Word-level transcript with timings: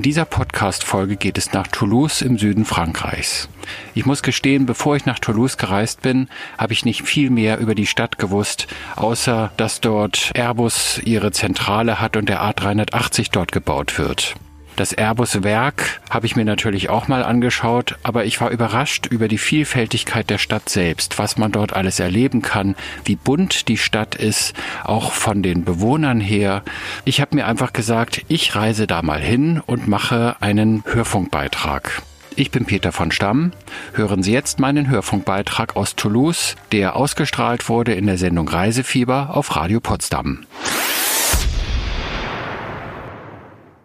In 0.00 0.04
dieser 0.04 0.24
Podcast-Folge 0.24 1.16
geht 1.16 1.36
es 1.36 1.52
nach 1.52 1.66
Toulouse 1.66 2.22
im 2.22 2.38
Süden 2.38 2.64
Frankreichs. 2.64 3.50
Ich 3.94 4.06
muss 4.06 4.22
gestehen, 4.22 4.64
bevor 4.64 4.96
ich 4.96 5.04
nach 5.04 5.18
Toulouse 5.18 5.58
gereist 5.58 6.00
bin, 6.00 6.30
habe 6.56 6.72
ich 6.72 6.86
nicht 6.86 7.02
viel 7.02 7.28
mehr 7.28 7.58
über 7.58 7.74
die 7.74 7.86
Stadt 7.86 8.16
gewusst, 8.16 8.66
außer 8.96 9.52
dass 9.58 9.82
dort 9.82 10.30
Airbus 10.34 11.02
ihre 11.04 11.32
Zentrale 11.32 12.00
hat 12.00 12.16
und 12.16 12.30
der 12.30 12.40
A380 12.40 13.28
dort 13.30 13.52
gebaut 13.52 13.98
wird. 13.98 14.36
Das 14.80 14.94
Airbus-Werk 14.94 16.00
habe 16.08 16.24
ich 16.24 16.36
mir 16.36 16.46
natürlich 16.46 16.88
auch 16.88 17.06
mal 17.06 17.22
angeschaut, 17.22 17.98
aber 18.02 18.24
ich 18.24 18.40
war 18.40 18.48
überrascht 18.48 19.04
über 19.04 19.28
die 19.28 19.36
Vielfältigkeit 19.36 20.30
der 20.30 20.38
Stadt 20.38 20.70
selbst, 20.70 21.18
was 21.18 21.36
man 21.36 21.52
dort 21.52 21.74
alles 21.74 22.00
erleben 22.00 22.40
kann, 22.40 22.74
wie 23.04 23.16
bunt 23.16 23.68
die 23.68 23.76
Stadt 23.76 24.14
ist, 24.14 24.54
auch 24.82 25.12
von 25.12 25.42
den 25.42 25.66
Bewohnern 25.66 26.18
her. 26.18 26.62
Ich 27.04 27.20
habe 27.20 27.36
mir 27.36 27.46
einfach 27.46 27.74
gesagt, 27.74 28.24
ich 28.28 28.56
reise 28.56 28.86
da 28.86 29.02
mal 29.02 29.20
hin 29.20 29.60
und 29.66 29.86
mache 29.86 30.36
einen 30.40 30.82
Hörfunkbeitrag. 30.86 32.00
Ich 32.34 32.50
bin 32.50 32.64
Peter 32.64 32.90
von 32.90 33.12
Stamm. 33.12 33.52
Hören 33.92 34.22
Sie 34.22 34.32
jetzt 34.32 34.60
meinen 34.60 34.88
Hörfunkbeitrag 34.88 35.76
aus 35.76 35.94
Toulouse, 35.94 36.56
der 36.72 36.96
ausgestrahlt 36.96 37.68
wurde 37.68 37.92
in 37.92 38.06
der 38.06 38.16
Sendung 38.16 38.48
Reisefieber 38.48 39.36
auf 39.36 39.56
Radio 39.56 39.80
Potsdam. 39.80 40.46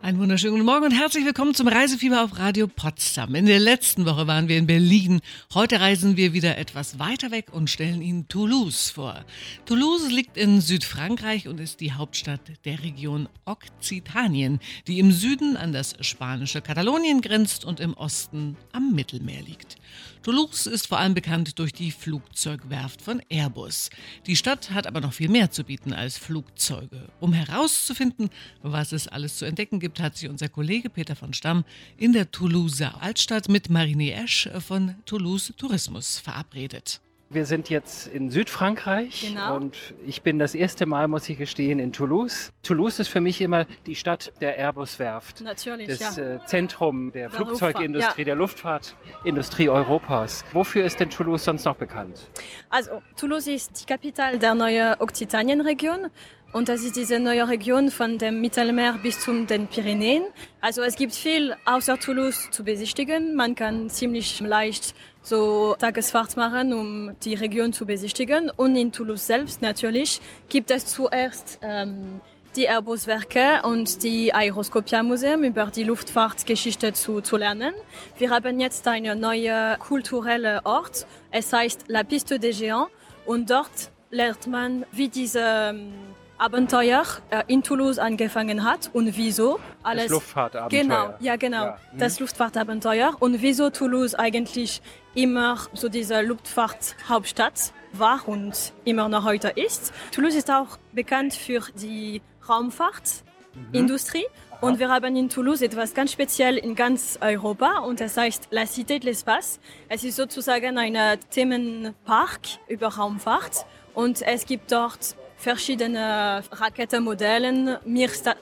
Einen 0.06 0.20
wunderschönen 0.20 0.54
guten 0.54 0.68
Morgen 0.68 0.86
und 0.86 0.92
herzlich 0.92 1.26
willkommen 1.26 1.56
zum 1.56 1.68
Reisefieber 1.68 2.24
auf 2.24 2.38
Radio 2.38 2.68
Potsdam. 2.68 3.34
In 3.34 3.48
der 3.48 3.58
letzten 3.58 4.06
Woche 4.06 4.28
waren 4.28 4.48
wir 4.48 4.56
in 4.56 4.68
Berlin. 4.68 5.20
Heute 5.56 5.80
reisen 5.80 6.16
wir 6.16 6.32
wieder 6.32 6.60
etwas 6.60 7.00
weiter 7.00 7.32
weg 7.32 7.48
und 7.52 7.72
stellen 7.72 8.04
Ihnen 8.04 8.28
Toulouse 8.28 8.92
vor. 8.92 9.26
Toulouse 9.66 10.12
liegt 10.12 10.38
in 10.38 10.62
Südfrankreich 10.62 11.48
und 11.48 11.60
ist 11.60 11.80
die 11.80 11.94
Hauptstadt 11.94 12.40
der 12.66 12.84
Region 12.84 13.28
Okzitanien, 13.46 14.60
die 14.86 15.00
im 15.00 15.12
Süden 15.12 15.58
an 15.58 15.74
das 15.74 15.96
spanische 16.02 16.62
Katalonien 16.62 17.22
grenzt 17.22 17.66
und 17.66 17.80
im 17.80 17.96
Osten 17.96 18.58
am 18.74 18.94
Mittelmeer 18.94 19.42
liegt. 19.42 19.78
Toulouse 20.26 20.66
ist 20.66 20.88
vor 20.88 20.98
allem 20.98 21.14
bekannt 21.14 21.60
durch 21.60 21.72
die 21.72 21.92
Flugzeugwerft 21.92 23.00
von 23.00 23.22
Airbus. 23.30 23.92
Die 24.26 24.36
Stadt 24.36 24.72
hat 24.72 24.88
aber 24.88 25.00
noch 25.00 25.14
viel 25.14 25.30
mehr 25.30 25.52
zu 25.52 25.64
bieten 25.64 25.94
als 25.94 26.18
Flugzeuge. 26.18 27.10
Um 27.20 27.32
herauszufinden, 27.32 28.32
was 28.64 28.92
es 28.92 29.08
alles 29.08 29.38
zu 29.38 29.46
entdecken 29.46 29.80
gibt, 29.80 30.00
hat 30.00 30.18
sich 30.18 30.28
unser 30.28 30.50
Kollege 30.50 30.90
Peter 30.90 31.16
von 31.16 31.36
Stamm 31.36 31.64
in 31.96 32.12
der 32.12 32.32
Toulouser 32.32 33.04
Altstadt 33.04 33.50
mit 33.50 33.70
Marine 33.70 34.14
Esch 34.14 34.50
von 34.66 34.96
Toulouse 35.06 35.54
Tourismus 35.58 36.18
verabredet. 36.18 37.02
Wir 37.36 37.46
sind 37.46 37.70
jetzt 37.70 38.08
in 38.08 38.30
Südfrankreich 38.30 39.28
Genau. 39.28 39.58
und 39.58 39.76
ich 40.08 40.22
bin 40.22 40.40
das 40.40 40.56
erste 40.56 40.86
Mal, 40.86 41.10
muss 41.10 41.28
ich 41.28 41.38
gestehen, 41.38 41.80
in 41.80 41.92
Toulouse. 41.92 42.54
Toulouse 42.64 42.98
ist 43.00 43.10
für 43.10 43.20
mich 43.20 43.42
immer 43.42 43.66
die 43.86 43.96
Stadt 43.96 44.32
der 44.40 44.58
Airbus-Werft. 44.58 45.42
Natürlich, 45.42 45.90
Das 45.90 46.16
ja. 46.16 46.36
äh, 46.36 46.40
Zentrum 46.46 47.12
der 47.12 47.28
Der 47.28 47.32
Flugzeugindustrie, 47.32 48.22
ja. 48.22 48.26
der 48.26 48.36
Luftfahrtindustrie 48.36 49.68
Europas. 49.68 50.46
Wofür 50.54 50.86
ist 50.86 51.02
denn 51.02 51.10
Toulouse 51.10 51.44
sonst 51.44 51.66
noch 51.66 51.76
bekannt? 51.76 52.30
Also, 52.70 53.02
Toulouse 53.18 53.48
ist 53.48 53.82
die 53.82 53.86
Kapital 53.86 54.40
der 54.40 54.56
neuen 54.56 54.96
Okzitanien-Region. 55.00 56.08
Und 56.54 56.70
das 56.70 56.84
ist 56.86 56.96
diese 56.96 57.20
neue 57.20 57.50
Region 57.50 57.92
von 57.92 58.18
dem 58.18 58.40
Mittelmeer 58.40 58.94
bis 59.04 59.20
zu 59.20 59.46
den 59.46 59.68
Pyrenäen. 59.68 60.24
Also 60.62 60.84
es 60.84 60.96
gibt 60.96 61.14
viel 61.14 61.54
außer 61.66 62.00
Toulouse 62.00 62.50
zu 62.50 62.64
besichtigen. 62.64 63.36
Man 63.36 63.56
kann 63.56 63.90
ziemlich 63.90 64.40
leicht 64.40 64.96
so 65.26 65.76
Tagesfahrt 65.78 66.38
machen, 66.38 66.74
um 66.74 67.16
die 67.24 67.34
Region 67.36 67.74
zu 67.74 67.86
besichtigen. 67.86 68.50
Und 68.50 68.76
in 68.76 68.92
Toulouse 68.92 69.26
selbst 69.26 69.62
natürlich 69.62 70.22
gibt 70.50 70.72
es 70.72 70.86
zuerst 70.86 71.60
ähm, 71.62 72.22
die 72.56 72.68
Airbus-Werke 72.68 73.62
und 73.64 74.04
die 74.04 74.34
Aeroskopia-Museum 74.34 75.44
über 75.44 75.66
die 75.68 75.84
Luftfahrtgeschichte 75.84 76.94
zu, 76.94 77.22
zu 77.22 77.38
lernen. 77.38 77.74
Wir 78.18 78.30
haben 78.30 78.60
jetzt 78.60 78.88
einen 78.88 79.20
neuen 79.20 79.78
kulturellen 79.80 80.62
Ort. 80.64 81.06
Es 81.32 81.52
heißt 81.52 81.86
La 81.88 82.04
Piste 82.04 82.40
des 82.40 82.60
Géants 82.60 82.88
und 83.26 83.50
dort 83.50 83.92
lernt 84.12 84.48
man, 84.48 84.86
wie 84.92 85.10
diese 85.10 85.42
ähm, 85.42 85.94
Abenteuer 86.38 87.04
äh, 87.30 87.44
in 87.48 87.64
Toulouse 87.64 87.98
angefangen 87.98 88.64
hat 88.64 88.90
und 88.94 89.16
wieso 89.18 89.60
alles. 89.84 90.04
Das 90.04 90.12
Luftfahrtabenteuer. 90.12 90.82
Genau, 90.82 91.14
ja 91.20 91.36
genau, 91.36 91.64
Ja, 91.64 91.78
mhm. 91.92 91.98
das 91.98 92.20
Luftfahrtabenteuer 92.20 93.16
und 93.20 93.42
wieso 93.42 93.70
Toulouse 93.70 94.16
eigentlich 94.16 94.82
immer 95.16 95.58
so 95.74 95.90
diese 95.90 96.22
Luftfahrthauptstadt 96.22 97.74
war 97.94 98.28
und 98.28 98.74
immer 98.84 99.10
noch 99.10 99.24
heute 99.24 99.50
ist. 99.50 99.94
Toulouse 100.12 100.36
ist 100.36 100.52
auch 100.52 100.78
bekannt 100.92 101.34
für 101.34 101.64
die 101.76 102.22
Raumfahrtindustrie. 102.48 104.26
Und 104.62 104.80
wir 104.80 104.90
haben 104.90 105.16
in 105.16 105.30
Toulouse 105.30 105.62
etwas 105.62 105.94
ganz 105.94 106.12
speziell 106.12 106.58
in 106.58 106.76
ganz 106.76 107.20
Europa 107.22 107.80
und 107.80 108.00
das 108.00 108.18
heißt 108.18 108.48
La 108.52 108.64
Cité 108.64 109.00
de 109.00 109.12
l'Espace. 109.12 109.60
Es 109.90 110.04
ist 110.04 110.16
sozusagen 110.16 110.78
ein 110.78 110.98
Themenpark 111.30 112.42
über 112.68 112.88
Raumfahrt 112.88 113.66
und 113.94 114.22
es 114.22 114.46
gibt 114.46 114.72
dort 114.72 115.16
verschiedene 115.38 116.42
Raketenmodelle, 116.52 117.80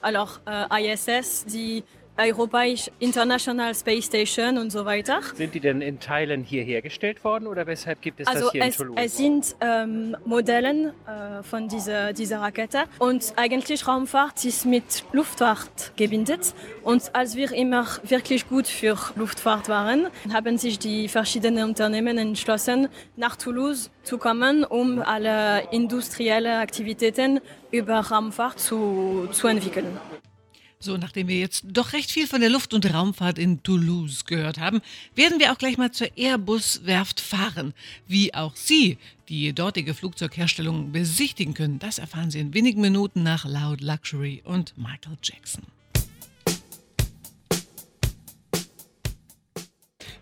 alors 0.00 0.40
äh, 0.46 0.92
ISS, 0.92 1.44
die 1.46 1.82
Europäische 2.16 2.92
International 3.00 3.74
Space 3.74 4.06
Station 4.06 4.56
und 4.58 4.70
so 4.70 4.84
weiter. 4.84 5.20
Sind 5.34 5.54
die 5.54 5.60
denn 5.60 5.80
in 5.80 5.98
Teilen 5.98 6.44
hier 6.44 6.62
hergestellt 6.62 7.24
worden 7.24 7.48
oder 7.48 7.66
weshalb 7.66 8.00
gibt 8.02 8.20
es 8.20 8.28
Also 8.28 8.44
das 8.44 8.52
hier 8.52 8.62
es, 8.62 8.66
in 8.68 8.86
Toulouse? 8.86 9.00
es 9.04 9.16
sind 9.16 9.56
ähm, 9.60 10.16
Modellen 10.24 10.92
äh, 11.06 11.42
von 11.42 11.66
dieser, 11.68 12.12
dieser 12.12 12.40
Rakete 12.40 12.84
und 12.98 13.32
eigentlich 13.36 13.86
Raumfahrt 13.88 14.44
ist 14.44 14.64
mit 14.64 15.04
Luftfahrt 15.12 15.92
gebindet 15.96 16.54
und 16.84 17.14
als 17.14 17.34
wir 17.34 17.52
immer 17.52 17.86
wirklich 18.04 18.48
gut 18.48 18.68
für 18.68 18.96
Luftfahrt 19.16 19.68
waren, 19.68 20.06
haben 20.32 20.56
sich 20.56 20.78
die 20.78 21.08
verschiedenen 21.08 21.64
Unternehmen 21.64 22.16
entschlossen, 22.18 22.88
nach 23.16 23.34
Toulouse 23.36 23.90
zu 24.04 24.18
kommen, 24.18 24.64
um 24.64 25.02
alle 25.02 25.68
industrielle 25.72 26.58
Aktivitäten 26.58 27.40
über 27.72 27.98
Raumfahrt 27.98 28.60
zu, 28.60 29.28
zu 29.32 29.48
entwickeln. 29.48 29.98
So, 30.84 30.98
nachdem 30.98 31.28
wir 31.28 31.38
jetzt 31.38 31.64
doch 31.66 31.94
recht 31.94 32.10
viel 32.10 32.26
von 32.26 32.42
der 32.42 32.50
Luft- 32.50 32.74
und 32.74 32.92
Raumfahrt 32.92 33.38
in 33.38 33.62
Toulouse 33.62 34.26
gehört 34.26 34.58
haben, 34.58 34.82
werden 35.14 35.40
wir 35.40 35.50
auch 35.50 35.56
gleich 35.56 35.78
mal 35.78 35.92
zur 35.92 36.08
Airbus-Werft 36.14 37.22
fahren. 37.22 37.72
Wie 38.06 38.34
auch 38.34 38.54
Sie 38.54 38.98
die 39.30 39.54
dortige 39.54 39.94
Flugzeugherstellung 39.94 40.92
besichtigen 40.92 41.54
können, 41.54 41.78
das 41.78 41.98
erfahren 41.98 42.30
Sie 42.30 42.40
in 42.40 42.52
wenigen 42.52 42.82
Minuten 42.82 43.22
nach 43.22 43.46
Loud 43.46 43.80
Luxury 43.80 44.42
und 44.44 44.76
Michael 44.76 45.16
Jackson. 45.22 45.62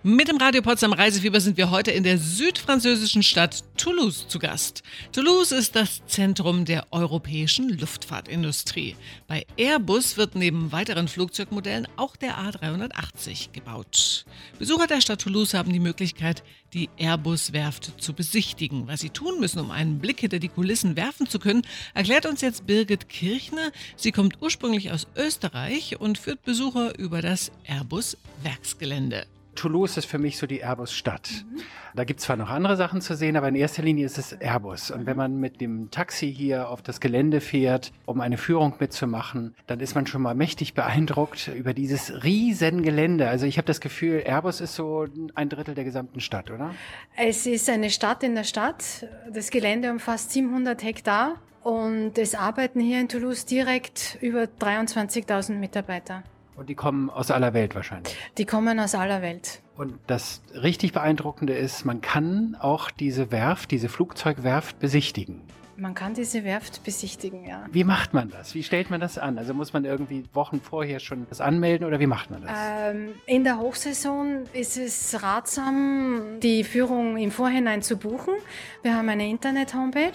Mit 0.05 0.27
dem 0.27 0.37
Radio 0.37 0.63
Potsdam 0.63 0.93
Reisefieber 0.93 1.41
sind 1.41 1.57
wir 1.57 1.71
heute 1.71 1.93
in 1.93 2.03
der 2.03 2.19
südfranzösischen 2.19 3.23
Stadt 3.23 3.63
Toulouse 3.77 4.27
zu 4.27 4.41
Gast. 4.41 4.83
Toulouse 5.13 5.53
ist 5.53 5.77
das 5.77 6.05
Zentrum 6.07 6.65
der 6.65 6.89
europäischen 6.91 7.69
Luftfahrtindustrie. 7.79 8.97
Bei 9.29 9.47
Airbus 9.57 10.17
wird 10.17 10.35
neben 10.35 10.73
weiteren 10.73 11.07
Flugzeugmodellen 11.07 11.87
auch 11.95 12.17
der 12.17 12.37
A380 12.37 13.53
gebaut. 13.53 14.25
Besucher 14.59 14.89
der 14.89 15.01
Stadt 15.01 15.21
Toulouse 15.21 15.55
haben 15.55 15.73
die 15.73 15.79
Möglichkeit, 15.79 16.43
die 16.75 16.91
Airbus-Werft 16.99 18.03
zu 18.03 18.13
besichtigen. 18.13 18.89
Was 18.89 19.03
sie 19.03 19.11
tun 19.11 19.39
müssen, 19.39 19.61
um 19.61 19.71
einen 19.71 20.01
Blick 20.01 20.19
hinter 20.19 20.41
die 20.41 20.49
Kulissen 20.49 20.97
werfen 20.97 21.29
zu 21.29 21.39
können, 21.39 21.63
erklärt 21.95 22.27
uns 22.27 22.41
jetzt 22.41 22.67
Birgit 22.67 23.09
Kirchner. 23.09 23.71
Sie 23.95 24.11
kommt 24.11 24.43
ursprünglich 24.43 24.91
aus 24.91 25.07
Österreich 25.15 26.01
und 26.01 26.19
führt 26.19 26.43
Besucher 26.43 26.99
über 26.99 27.23
das 27.23 27.53
Airbus-Werksgelände. 27.69 29.27
Toulouse 29.55 29.97
ist 29.97 30.07
für 30.07 30.19
mich 30.19 30.39
so 30.39 30.47
die 30.47 30.61
Airbus-Stadt. 30.63 31.31
Mhm. 31.31 31.61
Da 31.95 32.05
gibt 32.05 32.21
es 32.21 32.27
zwar 32.27 32.37
noch 32.37 32.49
andere 32.49 32.77
Sachen 32.77 33.01
zu 33.01 33.15
sehen, 33.15 33.37
aber 33.37 33.49
in 33.49 33.55
erster 33.55 33.83
Linie 33.83 34.07
ist 34.07 34.19
es 34.19 34.33
Airbus. 34.33 34.91
Und 34.91 35.05
wenn 35.05 35.17
man 35.17 35.39
mit 35.39 35.61
dem 35.61 35.91
Taxi 35.91 36.33
hier 36.33 36.71
auf 36.71 36.81
das 36.81 37.01
Gelände 37.01 37.41
fährt, 37.41 37.93
um 38.07 38.21
eine 38.21 38.39
Führung 38.39 38.75
mitzumachen, 38.79 39.55
dann 39.67 39.81
ist 39.81 39.95
man 39.95 40.07
schon 40.07 40.23
mal 40.23 40.35
mächtig 40.35 40.75
beeindruckt 40.75 41.49
über 41.49 41.75
dieses 41.75 42.25
riesen 42.25 42.83
Gelände. 42.83 43.29
Also 43.29 43.47
ich 43.47 43.59
habe 43.59 43.67
das 43.67 43.81
Gefühl, 43.81 44.23
Airbus 44.25 44.61
ist 44.61 44.75
so 44.75 45.07
ein 45.35 45.49
Drittel 45.49 45.75
der 45.75 45.85
gesamten 45.85 46.21
Stadt, 46.21 46.51
oder? 46.51 46.75
Es 47.17 47.47
ist 47.47 47.69
eine 47.69 47.91
Stadt 47.91 48.23
in 48.23 48.35
der 48.35 48.45
Stadt. 48.45 49.07
Das 49.31 49.51
Gelände 49.51 49.91
umfasst 49.91 50.31
700 50.31 50.83
Hektar 50.83 51.35
und 51.63 52.17
es 52.19 52.35
arbeiten 52.35 52.81
hier 52.81 53.01
in 53.01 53.09
Toulouse 53.09 53.45
direkt 53.45 54.19
über 54.21 54.45
23.000 54.45 55.53
Mitarbeiter. 55.55 56.25
Und 56.57 56.69
die 56.69 56.75
kommen 56.75 57.09
aus 57.11 57.31
aller 57.31 57.55
Welt 57.55 57.75
wahrscheinlich. 57.75 58.17
Die 58.39 58.45
kommen 58.45 58.79
aus 58.79 58.95
aller 58.95 59.23
Welt. 59.23 59.63
Und 59.77 59.99
das 60.07 60.43
richtig 60.55 60.93
Beeindruckende 60.93 61.55
ist, 61.55 61.85
man 61.85 62.01
kann 62.01 62.57
auch 62.61 62.91
diese 62.91 63.33
Werft, 63.33 63.71
diese 63.71 63.89
Flugzeugwerft 63.89 64.79
besichtigen. 64.79 65.41
Man 65.77 65.95
kann 65.95 66.13
diese 66.13 66.45
Werft 66.45 66.85
besichtigen, 66.85 67.47
ja. 67.47 67.67
Wie 67.73 67.83
macht 67.83 68.13
man 68.13 68.29
das? 68.29 68.55
Wie 68.55 68.63
stellt 68.63 68.91
man 68.91 69.01
das 69.01 69.17
an? 69.17 69.39
Also 69.39 69.55
muss 69.55 69.73
man 69.73 69.87
irgendwie 69.87 70.25
Wochen 70.35 70.61
vorher 70.61 71.01
schon 71.01 71.27
das 71.31 71.41
anmelden 71.41 71.87
oder 71.87 71.99
wie 71.99 72.07
macht 72.07 72.31
man 72.31 72.43
das? 72.43 72.51
Ähm, 72.55 73.15
in 73.27 73.43
der 73.43 73.59
Hochsaison 73.59 74.45
ist 74.53 74.77
es 74.77 75.23
ratsam, 75.23 76.39
die 76.41 76.63
Führung 76.63 77.17
im 77.17 77.31
Vorhinein 77.31 77.81
zu 77.81 77.97
buchen. 77.97 78.35
Wir 78.83 78.95
haben 78.95 79.09
eine 79.09 79.29
Internet-Homepage 79.29 80.13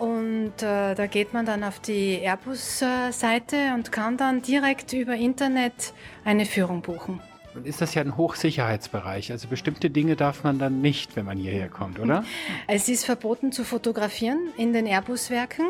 Und 0.00 0.62
äh, 0.62 0.94
da 0.94 1.06
geht 1.06 1.34
man 1.34 1.44
dann 1.44 1.62
auf 1.62 1.78
die 1.78 2.20
Airbus-Seite 2.22 3.74
und 3.74 3.92
kann 3.92 4.16
dann 4.16 4.40
direkt 4.40 4.94
über 4.94 5.14
Internet 5.14 5.92
eine 6.24 6.46
Führung 6.46 6.80
buchen. 6.80 7.20
Und 7.54 7.66
ist 7.66 7.82
das 7.82 7.92
ja 7.92 8.00
ein 8.00 8.16
Hochsicherheitsbereich. 8.16 9.30
Also 9.30 9.48
bestimmte 9.48 9.90
Dinge 9.90 10.16
darf 10.16 10.42
man 10.42 10.58
dann 10.58 10.80
nicht, 10.80 11.16
wenn 11.16 11.26
man 11.26 11.36
hierher 11.36 11.68
kommt, 11.68 11.98
oder? 11.98 12.24
Es 12.66 12.88
ist 12.88 13.04
verboten 13.04 13.52
zu 13.52 13.62
fotografieren 13.62 14.48
in 14.56 14.72
den 14.72 14.86
Airbus-Werken. 14.86 15.66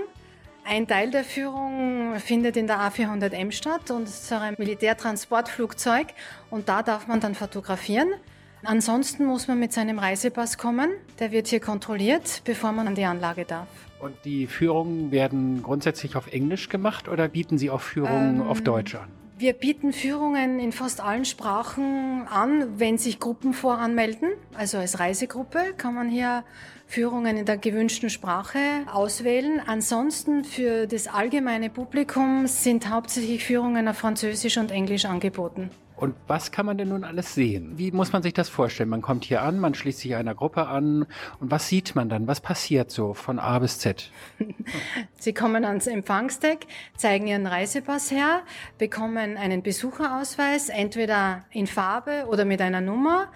Ein 0.65 0.87
Teil 0.87 1.11
der 1.11 1.25
Führung 1.25 2.17
findet 2.21 2.57
in 2.57 2.69
der 2.69 2.79
A400M 2.79 3.51
statt 3.51 3.91
und 3.91 4.05
es 4.05 4.23
ist 4.23 4.33
ein 4.33 4.55
Militärtransportflugzeug 4.59 6.07
und 6.51 6.69
da 6.69 6.85
darf 6.85 7.09
man 7.09 7.19
dann 7.19 7.35
fotografieren. 7.35 8.11
Ansonsten 8.63 9.25
muss 9.25 9.49
man 9.49 9.59
mit 9.59 9.73
seinem 9.73 9.99
Reisepass 9.99 10.57
kommen. 10.57 10.91
Der 11.19 11.33
wird 11.33 11.49
hier 11.49 11.61
kontrolliert, 11.61 12.43
bevor 12.45 12.71
man 12.71 12.87
an 12.87 12.95
die 12.95 13.07
Anlage 13.07 13.45
darf. 13.45 13.67
Und 14.01 14.15
die 14.25 14.47
Führungen 14.47 15.11
werden 15.11 15.63
grundsätzlich 15.63 16.17
auf 16.17 16.33
Englisch 16.33 16.69
gemacht 16.69 17.09
oder 17.09 17.29
bieten 17.29 17.59
Sie 17.59 17.71
auch 17.71 17.81
Führungen 17.81 18.41
ähm, 18.41 18.47
auf 18.47 18.63
Deutsch 18.63 18.95
an? 18.95 19.09
Wir 19.41 19.55
bieten 19.55 19.95
Führungen 19.95 20.61
in 20.61 20.71
fast 20.71 21.01
allen 21.01 21.25
Sprachen 21.25 22.27
an, 22.29 22.79
wenn 22.79 22.99
sich 22.99 23.19
Gruppen 23.21 23.55
voranmelden. 23.55 24.33
Also 24.55 24.77
als 24.77 25.01
Reisegruppe 25.01 25.73
kann 25.79 25.95
man 25.95 26.11
hier 26.11 26.45
Führungen 26.87 27.39
in 27.39 27.47
der 27.47 27.57
gewünschten 27.57 28.11
Sprache 28.11 28.59
auswählen. 28.93 29.63
Ansonsten 29.65 30.45
für 30.45 30.87
das 30.87 31.09
allgemeine 31.09 31.71
Publikum 31.71 32.47
sind 32.49 32.91
hauptsächlich 32.91 33.45
Führungen 33.45 33.89
auf 33.89 33.97
Französisch 33.97 34.59
und 34.59 34.71
Englisch 34.71 35.07
angeboten. 35.07 35.71
Und 36.01 36.15
was 36.27 36.51
kann 36.51 36.65
man 36.65 36.79
denn 36.79 36.89
nun 36.89 37.05
alles 37.05 37.35
sehen? 37.35 37.77
Wie 37.77 37.93
muss 37.93 38.11
man 38.15 38.23
sich 38.23 38.33
das 38.33 38.49
vorstellen? 38.49 38.89
Man 38.89 39.03
kommt 39.03 39.27
hier 39.27 39.43
an, 39.43 39.61
man 39.61 39.75
schließt 39.75 39.99
sich 39.99 40.15
einer 40.15 40.35
Gruppe 40.35 40.67
an 40.67 41.05
und 41.41 41.51
was 41.51 41.69
sieht 41.69 41.95
man 41.95 42.09
dann? 42.09 42.27
Was 42.27 42.41
passiert 42.41 42.91
so 42.91 43.13
von 43.13 43.39
A 43.39 43.59
bis 43.59 43.81
Z? 43.81 44.11
Sie 45.19 45.35
kommen 45.35 45.67
ans 45.67 45.87
Empfangsdeck, 45.87 46.67
zeigen 46.97 47.27
Ihren 47.27 47.47
Reisepass 47.47 48.11
her, 48.11 48.41
bekommen 48.79 49.37
einen 49.37 49.63
Besucherausweis, 49.63 50.71
entweder 50.71 51.45
in 51.51 51.67
Farbe 51.67 52.25
oder 52.29 52.47
mit 52.47 52.63
einer 52.63 52.81
Nummer 52.81 53.29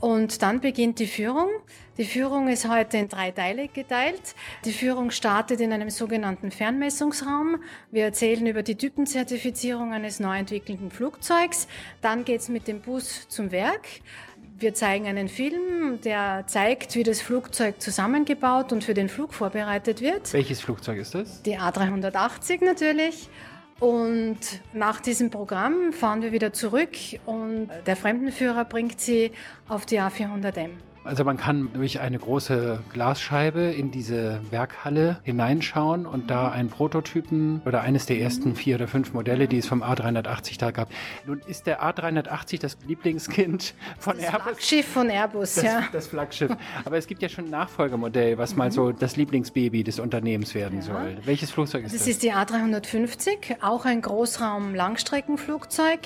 und 0.00 0.42
dann 0.42 0.60
beginnt 0.60 0.98
die 0.98 1.06
Führung. 1.06 1.48
Die 1.96 2.04
Führung 2.04 2.48
ist 2.48 2.68
heute 2.68 2.98
in 2.98 3.08
drei 3.08 3.30
Teile 3.30 3.68
geteilt. 3.68 4.34
Die 4.64 4.72
Führung 4.72 5.10
startet 5.10 5.60
in 5.60 5.72
einem 5.72 5.88
sogenannten 5.88 6.50
Fernmessungsraum. 6.50 7.56
Wir 7.90 8.04
erzählen 8.04 8.46
über 8.46 8.62
die 8.62 8.74
Typenzertifizierung 8.74 9.94
eines 9.94 10.20
neu 10.20 10.36
entwickelten 10.36 10.90
Flugzeugs. 10.90 11.66
Dann 12.02 12.24
geht's 12.24 12.48
mit 12.48 12.68
dem 12.68 12.80
Bus 12.80 13.26
zum 13.28 13.50
Werk. 13.50 13.86
Wir 14.58 14.72
zeigen 14.74 15.06
einen 15.06 15.28
Film, 15.28 16.00
der 16.02 16.44
zeigt, 16.46 16.94
wie 16.94 17.02
das 17.02 17.20
Flugzeug 17.20 17.80
zusammengebaut 17.80 18.72
und 18.72 18.84
für 18.84 18.94
den 18.94 19.08
Flug 19.08 19.34
vorbereitet 19.34 20.00
wird. 20.00 20.32
Welches 20.32 20.60
Flugzeug 20.60 20.98
ist 20.98 21.14
das? 21.14 21.42
Die 21.42 21.58
A380 21.58 22.64
natürlich. 22.64 23.28
Und 23.78 24.38
nach 24.72 25.00
diesem 25.00 25.30
Programm 25.30 25.92
fahren 25.92 26.22
wir 26.22 26.32
wieder 26.32 26.52
zurück 26.52 26.96
und 27.26 27.68
der 27.86 27.96
Fremdenführer 27.96 28.64
bringt 28.64 29.00
sie 29.00 29.32
auf 29.68 29.84
die 29.84 30.00
A400M. 30.00 30.70
Also 31.06 31.24
man 31.24 31.36
kann 31.36 31.68
durch 31.72 32.00
eine 32.00 32.18
große 32.18 32.80
Glasscheibe 32.92 33.60
in 33.60 33.92
diese 33.92 34.40
Werkhalle 34.50 35.20
hineinschauen 35.22 36.04
und 36.04 36.30
da 36.30 36.50
einen 36.50 36.68
Prototypen 36.68 37.62
oder 37.64 37.82
eines 37.82 38.06
der 38.06 38.18
ersten 38.18 38.56
vier 38.56 38.74
oder 38.74 38.88
fünf 38.88 39.12
Modelle, 39.12 39.46
die 39.46 39.58
es 39.58 39.66
vom 39.66 39.84
A380 39.84 40.58
da 40.58 40.72
gab. 40.72 40.88
Nun 41.24 41.40
ist 41.46 41.66
der 41.66 41.82
A380 41.82 42.60
das 42.60 42.76
Lieblingskind 42.86 43.74
von 43.98 44.16
das 44.16 44.26
Airbus. 44.26 44.42
Flaggschiff 44.42 44.86
von 44.86 45.08
Airbus, 45.08 45.54
das, 45.54 45.64
ja. 45.64 45.84
Das 45.92 46.08
Flaggschiff. 46.08 46.50
Aber 46.84 46.96
es 46.96 47.06
gibt 47.06 47.22
ja 47.22 47.28
schon 47.28 47.44
ein 47.44 47.50
Nachfolgemodell, 47.50 48.36
was 48.38 48.56
mal 48.56 48.72
so 48.72 48.90
das 48.90 49.16
Lieblingsbaby 49.16 49.84
des 49.84 50.00
Unternehmens 50.00 50.54
werden 50.54 50.78
ja. 50.78 50.84
soll. 50.84 51.18
Welches 51.24 51.52
Flugzeug 51.52 51.84
ist 51.84 51.94
das? 51.94 52.00
Das 52.00 52.08
ist 52.08 52.24
die 52.24 52.32
A350, 52.32 53.62
auch 53.62 53.84
ein 53.84 54.02
Großraum-Langstreckenflugzeug 54.02 56.00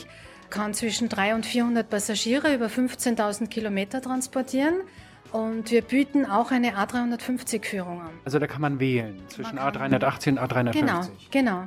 kann 0.50 0.74
zwischen 0.74 1.08
300 1.08 1.36
und 1.36 1.46
400 1.46 1.88
Passagiere 1.88 2.54
über 2.54 2.66
15.000 2.66 3.48
Kilometer 3.48 4.02
transportieren. 4.02 4.74
Und 5.32 5.70
wir 5.70 5.82
bieten 5.82 6.26
auch 6.26 6.50
eine 6.50 6.72
A350-Führung 6.72 8.00
an. 8.00 8.10
Also 8.24 8.38
da 8.40 8.48
kann 8.48 8.60
man 8.60 8.80
wählen 8.80 9.22
zwischen 9.28 9.56
man 9.56 9.74
A380 9.74 10.28
und 10.30 10.40
A350. 10.40 10.72
Genau, 10.72 11.00
genau. 11.30 11.62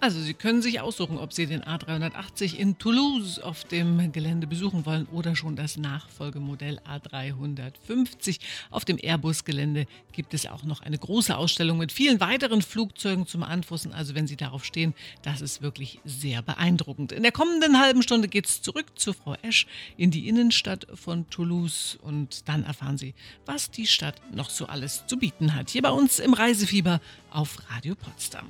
Also 0.00 0.20
Sie 0.20 0.34
können 0.34 0.62
sich 0.62 0.80
aussuchen, 0.80 1.18
ob 1.18 1.32
Sie 1.32 1.46
den 1.46 1.62
A380 1.62 2.54
in 2.54 2.78
Toulouse 2.78 3.40
auf 3.40 3.64
dem 3.64 4.12
Gelände 4.12 4.46
besuchen 4.46 4.86
wollen 4.86 5.06
oder 5.10 5.34
schon 5.34 5.56
das 5.56 5.76
Nachfolgemodell 5.76 6.80
A350. 6.88 8.38
Auf 8.70 8.84
dem 8.84 8.96
Airbus-Gelände 9.02 9.86
gibt 10.12 10.34
es 10.34 10.46
auch 10.46 10.62
noch 10.62 10.82
eine 10.82 10.98
große 10.98 11.36
Ausstellung 11.36 11.78
mit 11.78 11.90
vielen 11.90 12.20
weiteren 12.20 12.62
Flugzeugen 12.62 13.26
zum 13.26 13.42
Anfussen. 13.42 13.92
Also 13.92 14.14
wenn 14.14 14.28
Sie 14.28 14.36
darauf 14.36 14.64
stehen, 14.64 14.94
das 15.22 15.40
ist 15.40 15.62
wirklich 15.62 15.98
sehr 16.04 16.42
beeindruckend. 16.42 17.10
In 17.10 17.24
der 17.24 17.32
kommenden 17.32 17.80
halben 17.80 18.02
Stunde 18.02 18.28
geht 18.28 18.46
es 18.46 18.62
zurück 18.62 18.86
zu 18.94 19.12
Frau 19.12 19.34
Esch 19.42 19.66
in 19.96 20.12
die 20.12 20.28
Innenstadt 20.28 20.86
von 20.94 21.28
Toulouse 21.28 21.98
und 22.02 22.48
dann 22.48 22.62
erfahren 22.62 22.98
Sie, 22.98 23.14
was 23.46 23.72
die 23.72 23.88
Stadt 23.88 24.20
noch 24.32 24.50
so 24.50 24.66
alles 24.66 25.06
zu 25.08 25.16
bieten 25.16 25.56
hat. 25.56 25.70
Hier 25.70 25.82
bei 25.82 25.90
uns 25.90 26.20
im 26.20 26.34
Reisefieber 26.34 27.00
auf 27.30 27.58
Radio 27.68 27.96
Potsdam. 27.96 28.46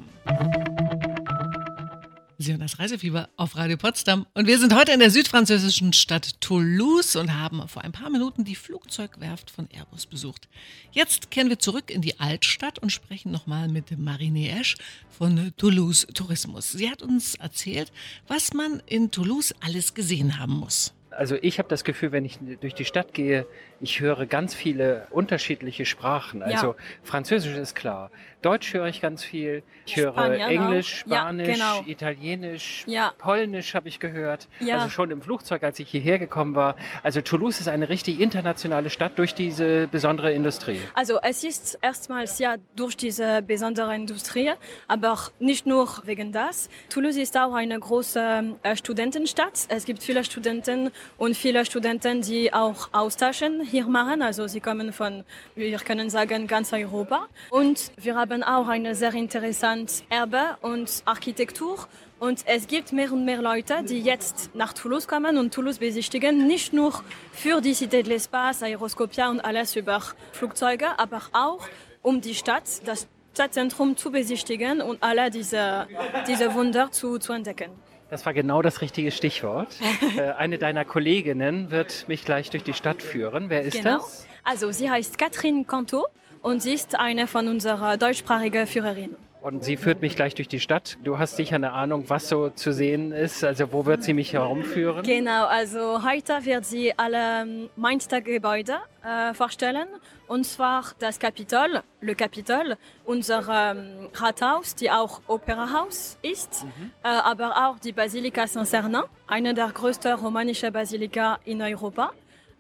Sie 2.49 2.55
hören 2.55 2.63
das 2.63 2.79
Reisefieber 2.79 3.29
auf 3.37 3.59
Radio 3.59 3.77
Potsdam 3.77 4.25
und 4.33 4.47
wir 4.47 4.59
sind 4.59 4.75
heute 4.75 4.93
in 4.93 5.01
der 5.01 5.11
südfranzösischen 5.11 5.93
Stadt 5.93 6.41
Toulouse 6.41 7.15
und 7.15 7.39
haben 7.39 7.69
vor 7.69 7.85
ein 7.85 7.93
paar 7.93 8.09
Minuten 8.09 8.43
die 8.45 8.55
Flugzeugwerft 8.55 9.51
von 9.51 9.69
Airbus 9.71 10.07
besucht. 10.07 10.49
Jetzt 10.91 11.31
kehren 11.31 11.51
wir 11.51 11.59
zurück 11.59 11.91
in 11.91 12.01
die 12.01 12.19
Altstadt 12.19 12.79
und 12.79 12.89
sprechen 12.89 13.31
nochmal 13.31 13.69
mit 13.69 13.99
Marine 13.99 14.59
Esch 14.59 14.77
von 15.11 15.53
Toulouse 15.59 16.07
Tourismus. 16.15 16.73
Sie 16.73 16.91
hat 16.91 17.03
uns 17.03 17.35
erzählt, 17.35 17.93
was 18.29 18.55
man 18.55 18.83
in 18.87 19.11
Toulouse 19.11 19.55
alles 19.61 19.93
gesehen 19.93 20.39
haben 20.39 20.55
muss. 20.55 20.95
Also 21.11 21.37
ich 21.43 21.59
habe 21.59 21.69
das 21.69 21.83
Gefühl, 21.85 22.13
wenn 22.13 22.25
ich 22.25 22.39
durch 22.61 22.75
die 22.75 22.85
Stadt 22.85 23.13
gehe, 23.13 23.45
ich 23.81 24.01
höre 24.01 24.25
ganz 24.25 24.55
viele 24.55 25.07
unterschiedliche 25.11 25.85
Sprachen. 25.85 26.43
Also 26.43 26.69
ja. 26.69 26.77
Französisch 27.03 27.57
ist 27.57 27.75
klar, 27.75 28.11
Deutsch 28.43 28.73
höre 28.73 28.87
ich 28.87 29.01
ganz 29.01 29.25
viel, 29.25 29.65
ich 29.85 29.97
höre 29.97 30.13
Spanier 30.13 30.47
Englisch, 30.47 31.05
auch. 31.07 31.11
Spanisch, 31.11 31.49
ja, 31.49 31.55
genau. 31.55 31.83
Italienisch, 31.87 32.85
ja. 32.87 33.13
Polnisch 33.19 33.75
habe 33.75 33.89
ich 33.89 33.99
gehört. 33.99 34.49
Also 34.71 34.91
schon 34.91 35.11
im 35.11 35.23
Flugzeug, 35.23 35.65
als 35.65 35.79
ich 35.81 35.91
hierher 35.91 36.19
gekommen 36.19 36.55
war. 36.55 36.77
Also 37.03 37.21
Toulouse 37.21 37.59
ist 37.59 37.69
eine 37.69 37.89
richtig 37.89 38.21
internationale 38.21 38.91
Stadt 38.91 39.19
durch 39.19 39.35
diese 39.35 39.89
besondere 39.89 40.33
Industrie. 40.33 40.81
Also 40.95 41.19
es 41.23 41.43
ist 41.43 41.79
erstmals 41.83 42.39
ja 42.39 42.57
durch 42.77 42.97
diese 42.97 43.43
besondere 43.43 43.95
Industrie, 43.95 44.53
aber 44.87 45.19
nicht 45.41 45.67
nur 45.67 45.89
wegen 46.05 46.31
das. 46.31 46.69
Toulouse 46.91 47.17
ist 47.17 47.37
auch 47.37 47.55
eine 47.55 47.79
große 47.79 48.57
äh, 48.63 48.77
Studentenstadt. 48.77 49.67
Es 49.69 49.85
gibt 49.85 50.03
viele 50.03 50.23
Studenten 50.23 50.91
und 51.17 51.37
viele 51.37 51.65
Studenten, 51.65 52.23
die 52.23 52.53
auch 52.53 52.91
austauschen 52.93 53.63
hier 53.63 53.87
machen. 53.87 54.23
Also 54.23 54.47
sie 54.47 54.61
kommen 54.61 54.93
von, 54.93 55.25
wir 55.57 55.79
können 55.79 56.09
sagen, 56.09 56.47
ganz 56.47 56.73
Europa. 56.73 57.27
Und 57.51 57.91
wir 57.97 58.15
haben 58.15 58.28
auch 58.43 58.69
eine 58.69 58.95
sehr 58.95 59.15
interessante 59.15 60.03
Erbe 60.09 60.57
und 60.61 61.03
Architektur. 61.05 61.87
Und 62.19 62.45
es 62.47 62.67
gibt 62.67 62.93
mehr 62.93 63.13
und 63.13 63.25
mehr 63.25 63.41
Leute, 63.41 63.83
die 63.85 64.01
jetzt 64.01 64.55
nach 64.55 64.73
Toulouse 64.73 65.07
kommen 65.07 65.39
und 65.39 65.55
Toulouse 65.55 65.79
besichtigen, 65.79 66.47
nicht 66.47 66.73
nur 66.73 66.93
für 67.33 67.61
die 67.61 67.75
Cité 67.75 68.03
de 68.03 68.17
l'Espace, 68.17 68.63
Aeroscopia 68.65 69.31
und 69.31 69.41
alles 69.41 69.77
über 69.77 70.03
Flugzeuge, 70.33 70.99
aber 70.99 71.23
auch 71.33 71.67
um 72.03 72.21
die 72.21 72.35
Stadt, 72.35 72.65
das 72.87 73.07
Stadtzentrum 73.35 73.97
zu 73.97 74.11
besichtigen 74.11 74.81
und 74.81 75.03
alle 75.03 75.31
diese, 75.31 75.87
diese 76.27 76.55
Wunder 76.55 76.91
zu, 76.91 77.19
zu 77.19 77.33
entdecken. 77.33 77.71
Das 78.11 78.27
war 78.27 78.35
genau 78.35 78.63
das 78.63 78.81
richtige 78.81 79.11
Stichwort. 79.11 79.69
Äh, 80.17 80.33
eine 80.33 80.59
deiner 80.59 80.85
Kolleginnen 80.85 81.71
wird 81.71 82.09
mich 82.09 82.25
gleich 82.25 82.51
durch 82.51 82.65
die 82.65 82.73
Stadt 82.73 83.03
führen. 83.03 83.51
Wer 83.51 83.63
ist 83.63 83.77
genau. 83.77 83.99
das? 83.99 84.27
Also 84.43 84.73
sie 84.73 84.91
heißt 84.91 85.19
Catherine 85.19 85.65
Canto 85.65 86.07
und 86.43 86.63
sie 86.63 86.75
ist 86.75 86.99
eine 86.99 87.27
von 87.27 87.49
unserer 87.49 87.97
deutschsprachigen 87.97 88.67
Führerinnen. 88.67 89.17
Und 89.41 89.63
sie 89.63 89.77
führt 89.77 90.03
mich 90.03 90.17
gleich 90.17 90.35
durch 90.35 90.49
die 90.49 90.59
Stadt. 90.59 90.99
Du 91.05 91.19
hast 91.19 91.37
sicher 91.37 91.55
eine 91.55 91.73
Ahnung, 91.73 92.05
was 92.09 92.29
so 92.29 92.51
zu 92.51 92.73
sehen 92.73 93.13
ist. 93.13 93.45
Also 93.45 93.73
wo 93.73 93.87
wird 93.87 94.03
sie 94.03 94.13
mich 94.13 94.33
herumführen? 94.33 95.05
Genau, 95.05 95.47
also 95.47 96.03
heute 96.05 96.45
wird 96.45 96.65
sie 96.65 96.93
alle 96.99 97.43
ähm, 97.43 97.71
Mainzer 97.77 98.21
Gebäude 98.21 98.79
äh, 99.05 99.33
vorstellen. 99.35 99.87
Und 100.27 100.45
zwar 100.45 100.87
das 100.99 101.21
Kapitol, 101.21 101.83
Le 102.01 102.15
Capitol, 102.17 102.77
unser 103.05 103.39
ähm, 103.49 104.09
Rathaus, 104.13 104.75
die 104.75 104.91
auch 104.91 105.21
Operahaus 105.29 106.19
ist, 106.21 106.65
mhm. 106.65 106.91
äh, 107.05 107.09
aber 107.09 107.69
auch 107.69 107.79
die 107.79 107.93
Basilika 107.93 108.47
Saint-Cernin, 108.47 109.05
eine 109.29 109.55
der 109.55 109.69
größten 109.69 110.15
romanischen 110.15 110.73
Basilika 110.73 111.39
in 111.45 111.63
Europa. 111.63 112.11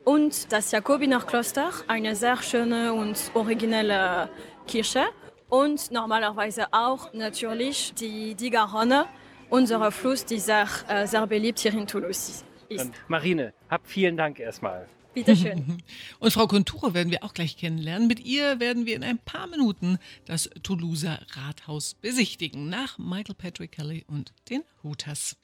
Und 0.08 0.52
das 0.52 0.70
Jakobinerkloster, 0.70 1.70
eine 1.86 2.16
sehr 2.16 2.38
schöne 2.38 2.94
und 2.94 3.30
originelle 3.34 4.30
Kirche 4.66 5.04
und 5.50 5.90
normalerweise 5.90 6.72
auch 6.72 7.12
natürlich 7.12 7.92
die, 7.92 8.34
die 8.34 8.48
Garonne, 8.48 9.04
unser 9.50 9.92
Fluss, 9.92 10.24
der 10.24 10.40
sehr, 10.40 10.66
äh, 10.88 11.06
sehr 11.06 11.26
beliebt 11.26 11.58
hier 11.58 11.74
in 11.74 11.86
Toulouse 11.86 12.42
ist. 12.70 12.90
Marine, 13.08 13.52
hab 13.68 13.86
vielen 13.86 14.16
Dank 14.16 14.40
erstmal. 14.40 14.88
Bitte 15.12 15.36
schön. 15.36 15.82
Und 16.20 16.32
Frau 16.32 16.46
Konture 16.46 16.94
werden 16.94 17.10
wir 17.10 17.22
auch 17.22 17.34
gleich 17.34 17.58
kennenlernen. 17.58 18.08
Mit 18.08 18.20
ihr 18.20 18.60
werden 18.60 18.86
wir 18.86 18.96
in 18.96 19.04
ein 19.04 19.18
paar 19.18 19.46
Minuten 19.46 19.98
das 20.24 20.48
Toulouser 20.62 21.18
Rathaus 21.32 21.92
besichtigen. 21.92 22.70
Nach 22.70 22.96
Michael 22.96 23.34
Patrick 23.34 23.72
Kelly 23.72 24.06
und 24.08 24.32
den 24.48 24.62
Hooters. 24.82 25.36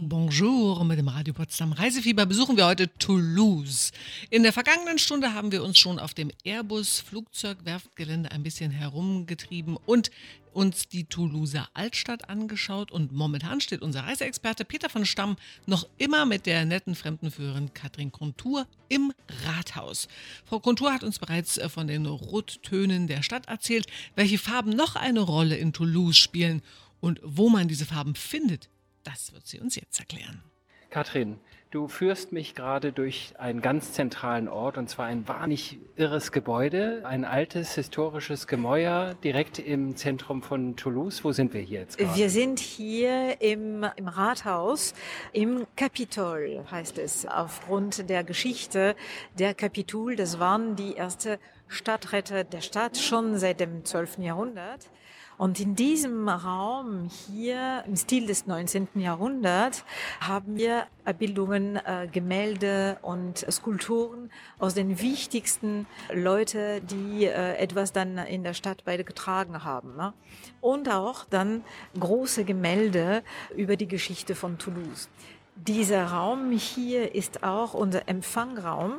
Bonjour, 0.00 0.84
mit 0.84 0.98
dem 0.98 1.08
Radio 1.08 1.34
Potsdam 1.34 1.72
Reisefieber 1.72 2.24
besuchen 2.24 2.56
wir 2.56 2.66
heute 2.66 2.88
Toulouse. 2.98 3.90
In 4.30 4.44
der 4.44 4.52
vergangenen 4.52 4.98
Stunde 4.98 5.34
haben 5.34 5.50
wir 5.50 5.64
uns 5.64 5.76
schon 5.76 5.98
auf 5.98 6.14
dem 6.14 6.30
Airbus 6.44 7.00
Flugzeugwerftgelände 7.00 8.30
ein 8.30 8.44
bisschen 8.44 8.70
herumgetrieben 8.70 9.76
und 9.76 10.12
uns 10.52 10.88
die 10.88 11.04
Toulouser 11.04 11.68
Altstadt 11.74 12.28
angeschaut 12.28 12.92
und 12.92 13.10
momentan 13.10 13.60
steht 13.60 13.82
unser 13.82 14.04
Reiseexperte 14.04 14.64
Peter 14.64 14.88
von 14.88 15.04
Stamm 15.04 15.36
noch 15.66 15.88
immer 15.98 16.26
mit 16.26 16.46
der 16.46 16.64
netten 16.64 16.94
Fremdenführerin 16.94 17.74
Katrin 17.74 18.12
Kontur 18.12 18.68
im 18.88 19.12
Rathaus. 19.46 20.06
Frau 20.44 20.60
Kontur 20.60 20.92
hat 20.92 21.02
uns 21.02 21.18
bereits 21.18 21.58
äh, 21.58 21.68
von 21.68 21.88
den 21.88 22.06
Rottönen 22.06 23.08
der 23.08 23.22
Stadt 23.22 23.48
erzählt, 23.48 23.86
welche 24.14 24.38
Farben 24.38 24.70
noch 24.70 24.94
eine 24.94 25.20
Rolle 25.20 25.56
in 25.56 25.72
Toulouse 25.72 26.18
spielen 26.18 26.62
und 27.00 27.20
wo 27.24 27.48
man 27.48 27.66
diese 27.66 27.86
Farben 27.86 28.14
findet. 28.14 28.68
Das 29.08 29.32
wird 29.32 29.46
sie 29.46 29.58
uns 29.58 29.74
jetzt 29.74 29.98
erklären. 29.98 30.42
Katrin, 30.90 31.38
du 31.70 31.88
führst 31.88 32.32
mich 32.32 32.54
gerade 32.54 32.92
durch 32.92 33.32
einen 33.38 33.62
ganz 33.62 33.92
zentralen 33.92 34.48
Ort 34.48 34.76
und 34.76 34.90
zwar 34.90 35.06
ein 35.06 35.26
wahnsinnig 35.26 35.78
irres 35.96 36.30
Gebäude, 36.30 37.02
ein 37.06 37.24
altes 37.24 37.74
historisches 37.74 38.46
Gemäuer 38.46 39.14
direkt 39.24 39.58
im 39.60 39.96
Zentrum 39.96 40.42
von 40.42 40.76
Toulouse. 40.76 41.24
Wo 41.24 41.32
sind 41.32 41.54
wir 41.54 41.62
hier 41.62 41.80
jetzt? 41.80 41.96
Gerade? 41.96 42.16
Wir 42.16 42.28
sind 42.28 42.58
hier 42.58 43.40
im, 43.40 43.86
im 43.96 44.08
Rathaus, 44.08 44.92
im 45.32 45.66
Kapitol 45.74 46.66
heißt 46.70 46.98
es, 46.98 47.24
aufgrund 47.24 48.10
der 48.10 48.24
Geschichte 48.24 48.94
der 49.38 49.54
Kapitol. 49.54 50.16
Das 50.16 50.38
waren 50.38 50.76
die 50.76 50.94
erste 50.94 51.38
Stadträte 51.66 52.44
der 52.44 52.60
Stadt 52.60 52.98
schon 52.98 53.38
seit 53.38 53.60
dem 53.60 53.86
12. 53.86 54.18
Jahrhundert. 54.18 54.90
Und 55.38 55.60
in 55.60 55.76
diesem 55.76 56.28
Raum 56.28 57.08
hier 57.08 57.84
im 57.86 57.94
Stil 57.94 58.26
des 58.26 58.48
19. 58.48 58.88
Jahrhunderts 58.96 59.84
haben 60.20 60.56
wir 60.56 60.86
Abbildungen, 61.04 61.76
äh, 61.76 62.08
Gemälde 62.10 62.98
und 63.02 63.46
Skulpturen 63.48 64.30
aus 64.58 64.74
den 64.74 65.00
wichtigsten 65.00 65.86
Leute, 66.12 66.80
die 66.80 67.26
äh, 67.26 67.54
etwas 67.54 67.92
dann 67.92 68.18
in 68.18 68.42
der 68.42 68.52
Stadt 68.52 68.82
beide 68.84 69.04
getragen 69.04 69.62
haben. 69.62 69.96
Ne? 69.96 70.12
Und 70.60 70.88
auch 70.88 71.24
dann 71.24 71.62
große 71.98 72.42
Gemälde 72.42 73.22
über 73.56 73.76
die 73.76 73.86
Geschichte 73.86 74.34
von 74.34 74.58
Toulouse. 74.58 75.08
Dieser 75.54 76.06
Raum 76.06 76.50
hier 76.50 77.14
ist 77.14 77.44
auch 77.44 77.74
unser 77.74 78.08
Empfangraum. 78.08 78.94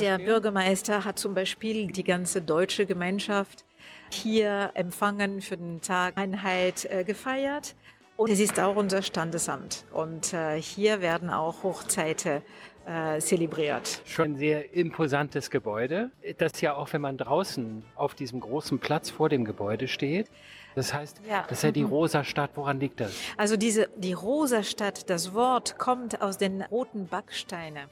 Der 0.00 0.18
Bürgermeister 0.18 1.04
hat 1.04 1.20
zum 1.20 1.34
Beispiel 1.34 1.86
die 1.86 2.04
ganze 2.04 2.42
deutsche 2.42 2.86
Gemeinschaft 2.86 3.65
hier 4.10 4.70
empfangen 4.74 5.40
für 5.40 5.56
den 5.56 5.80
Tag 5.80 6.16
Einheit 6.16 6.84
äh, 6.86 7.04
gefeiert. 7.04 7.74
Und 8.16 8.30
es 8.30 8.40
ist 8.40 8.58
auch 8.58 8.76
unser 8.76 9.02
Standesamt. 9.02 9.84
Und 9.92 10.32
äh, 10.32 10.60
hier 10.60 11.02
werden 11.02 11.28
auch 11.28 11.62
Hochzeiten 11.62 12.40
äh, 12.86 13.18
zelebriert. 13.20 14.00
Schon 14.06 14.32
ein 14.32 14.36
sehr 14.36 14.74
imposantes 14.74 15.50
Gebäude. 15.50 16.10
Das 16.38 16.60
ja 16.60 16.74
auch, 16.74 16.92
wenn 16.92 17.02
man 17.02 17.18
draußen 17.18 17.84
auf 17.94 18.14
diesem 18.14 18.40
großen 18.40 18.78
Platz 18.78 19.10
vor 19.10 19.28
dem 19.28 19.44
Gebäude 19.44 19.86
steht, 19.88 20.30
das 20.76 20.92
heißt, 20.92 21.22
ja. 21.28 21.44
das 21.48 21.58
ist 21.58 21.64
ja 21.64 21.72
die 21.72 21.84
mhm. 21.84 21.90
Rosa 21.90 22.22
Stadt. 22.22 22.50
Woran 22.54 22.78
liegt 22.78 23.00
das? 23.00 23.12
Also 23.36 23.56
diese, 23.56 23.88
die 23.96 24.12
Rosa 24.12 24.62
Stadt, 24.62 25.08
das 25.10 25.34
Wort 25.34 25.78
kommt 25.78 26.22
aus 26.22 26.38
den 26.38 26.62
roten 26.62 27.08
Backsteinen. 27.08 27.88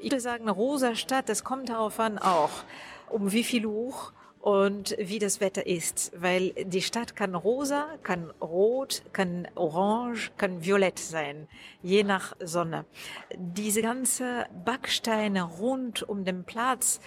Ich 0.00 0.10
würde 0.10 0.20
sagen, 0.20 0.48
Rosa 0.48 0.96
Stadt, 0.96 1.28
das 1.28 1.44
kommt 1.44 1.68
darauf 1.68 1.98
an 2.00 2.18
auch, 2.18 2.50
um 3.08 3.32
wie 3.32 3.44
viel 3.44 3.64
hoch 3.66 4.12
und 4.44 4.94
wie 4.98 5.18
das 5.18 5.40
Wetter 5.40 5.66
ist, 5.66 6.12
weil 6.14 6.50
die 6.50 6.82
Stadt 6.82 7.16
kann 7.16 7.34
rosa, 7.34 7.86
kann 8.02 8.30
rot, 8.42 9.02
kann 9.14 9.48
orange, 9.54 10.32
kann 10.36 10.62
violett 10.62 10.98
sein, 10.98 11.48
je 11.82 12.04
nach 12.04 12.36
Sonne. 12.40 12.84
Diese 13.38 13.80
ganze 13.80 14.44
Backsteine 14.66 15.44
rund 15.44 16.02
um 16.02 16.26
den 16.26 16.44
Platz 16.44 17.00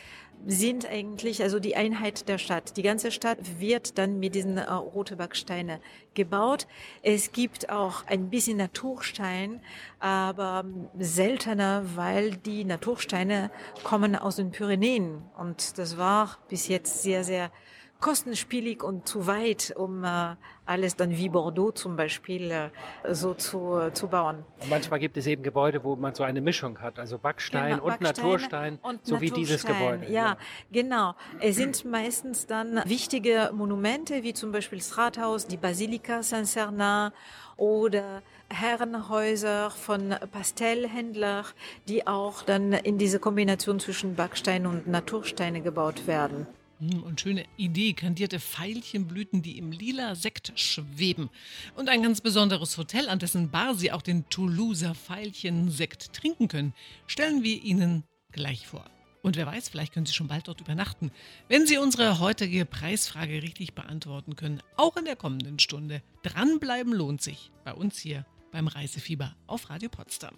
sind 0.45 0.85
eigentlich 0.85 1.41
also 1.41 1.59
die 1.59 1.75
Einheit 1.75 2.29
der 2.29 2.37
Stadt. 2.37 2.77
Die 2.77 2.83
ganze 2.83 3.11
Stadt 3.11 3.37
wird 3.59 3.97
dann 3.97 4.19
mit 4.19 4.35
diesen 4.35 4.57
äh, 4.57 4.71
rote 4.71 5.15
Backsteine 5.15 5.79
gebaut. 6.13 6.67
Es 7.01 7.31
gibt 7.31 7.69
auch 7.69 8.05
ein 8.07 8.29
bisschen 8.29 8.57
Naturstein, 8.57 9.61
aber 9.99 10.65
seltener, 10.97 11.83
weil 11.95 12.31
die 12.37 12.63
Natursteine 12.63 13.51
kommen 13.83 14.15
aus 14.15 14.37
den 14.37 14.51
Pyrenäen 14.51 15.23
und 15.37 15.77
das 15.77 15.97
war 15.97 16.37
bis 16.49 16.67
jetzt 16.67 17.01
sehr 17.01 17.23
sehr 17.23 17.51
kostenspielig 17.99 18.83
und 18.83 19.07
zu 19.07 19.27
weit, 19.27 19.73
um 19.75 20.03
äh, 20.03 20.35
alles 20.67 20.95
dann 20.95 21.11
wie 21.11 21.29
Bordeaux 21.29 21.71
zum 21.71 21.95
Beispiel 21.95 22.51
äh, 22.51 22.69
so 23.13 23.33
zu, 23.33 23.89
zu 23.93 24.07
bauen. 24.07 24.43
Und 24.61 24.69
manchmal 24.69 24.99
gibt 24.99 25.17
es 25.17 25.25
eben 25.27 25.43
Gebäude, 25.43 25.83
wo 25.83 25.95
man 25.95 26.13
so 26.13 26.23
eine 26.23 26.41
Mischung 26.41 26.79
hat, 26.79 26.99
also 26.99 27.17
Backstein 27.17 27.77
genau, 27.77 27.85
und 27.85 28.01
Naturstein, 28.01 28.79
und 28.81 29.05
so 29.05 29.15
Naturstein, 29.15 29.21
wie 29.21 29.31
dieses 29.31 29.65
Gebäude. 29.65 30.05
Ja, 30.05 30.11
ja, 30.11 30.37
genau. 30.71 31.15
Es 31.39 31.55
sind 31.55 31.85
meistens 31.85 32.45
dann 32.45 32.81
wichtige 32.85 33.51
Monumente, 33.53 34.23
wie 34.23 34.33
zum 34.33 34.51
Beispiel 34.51 34.79
das 34.79 34.97
Rathaus, 34.97 35.47
die 35.47 35.57
Basilika 35.57 36.21
Saint-Cernin 36.23 37.11
oder 37.55 38.21
Herrenhäuser 38.49 39.71
von 39.71 40.15
Pastellhändlern, 40.31 41.45
die 41.87 42.07
auch 42.07 42.43
dann 42.43 42.73
in 42.73 42.97
diese 42.97 43.19
Kombination 43.19 43.79
zwischen 43.79 44.15
Backstein 44.15 44.65
und 44.65 44.87
Natursteine 44.87 45.61
gebaut 45.61 46.07
werden. 46.07 46.47
Hm, 46.79 47.03
und 47.03 47.21
schöne 47.21 47.45
Idee, 47.57 47.93
kandierte 47.93 48.39
Veilchenblüten, 48.39 49.41
die 49.41 49.57
im 49.57 49.71
lila 49.71 50.15
Sekt 50.15 50.53
schweben. 50.55 51.29
Und 51.75 51.89
ein 51.89 52.03
ganz 52.03 52.21
besonderes 52.21 52.77
Hotel, 52.77 53.09
an 53.09 53.19
dessen 53.19 53.49
Bar 53.49 53.75
Sie 53.75 53.91
auch 53.91 54.01
den 54.01 54.29
Toulouser 54.29 54.95
Veilchensekt 54.95 56.13
trinken 56.13 56.47
können, 56.47 56.73
stellen 57.07 57.43
wir 57.43 57.63
Ihnen 57.63 58.03
gleich 58.31 58.67
vor. 58.67 58.85
Und 59.23 59.35
wer 59.35 59.47
weiß, 59.47 59.69
vielleicht 59.69 59.93
können 59.93 60.05
Sie 60.05 60.13
schon 60.13 60.27
bald 60.27 60.47
dort 60.47 60.61
übernachten, 60.61 61.11
wenn 61.49 61.65
Sie 61.65 61.77
unsere 61.77 62.19
heutige 62.19 62.65
Preisfrage 62.65 63.41
richtig 63.41 63.73
beantworten 63.73 64.35
können, 64.35 64.61
auch 64.77 64.95
in 64.95 65.05
der 65.05 65.15
kommenden 65.15 65.59
Stunde. 65.59 66.01
Dranbleiben 66.23 66.93
lohnt 66.93 67.21
sich 67.21 67.51
bei 67.65 67.73
uns 67.73 67.97
hier 67.97 68.25
beim 68.51 68.67
Reisefieber 68.67 69.35
auf 69.47 69.69
Radio 69.69 69.89
Potsdam. 69.89 70.35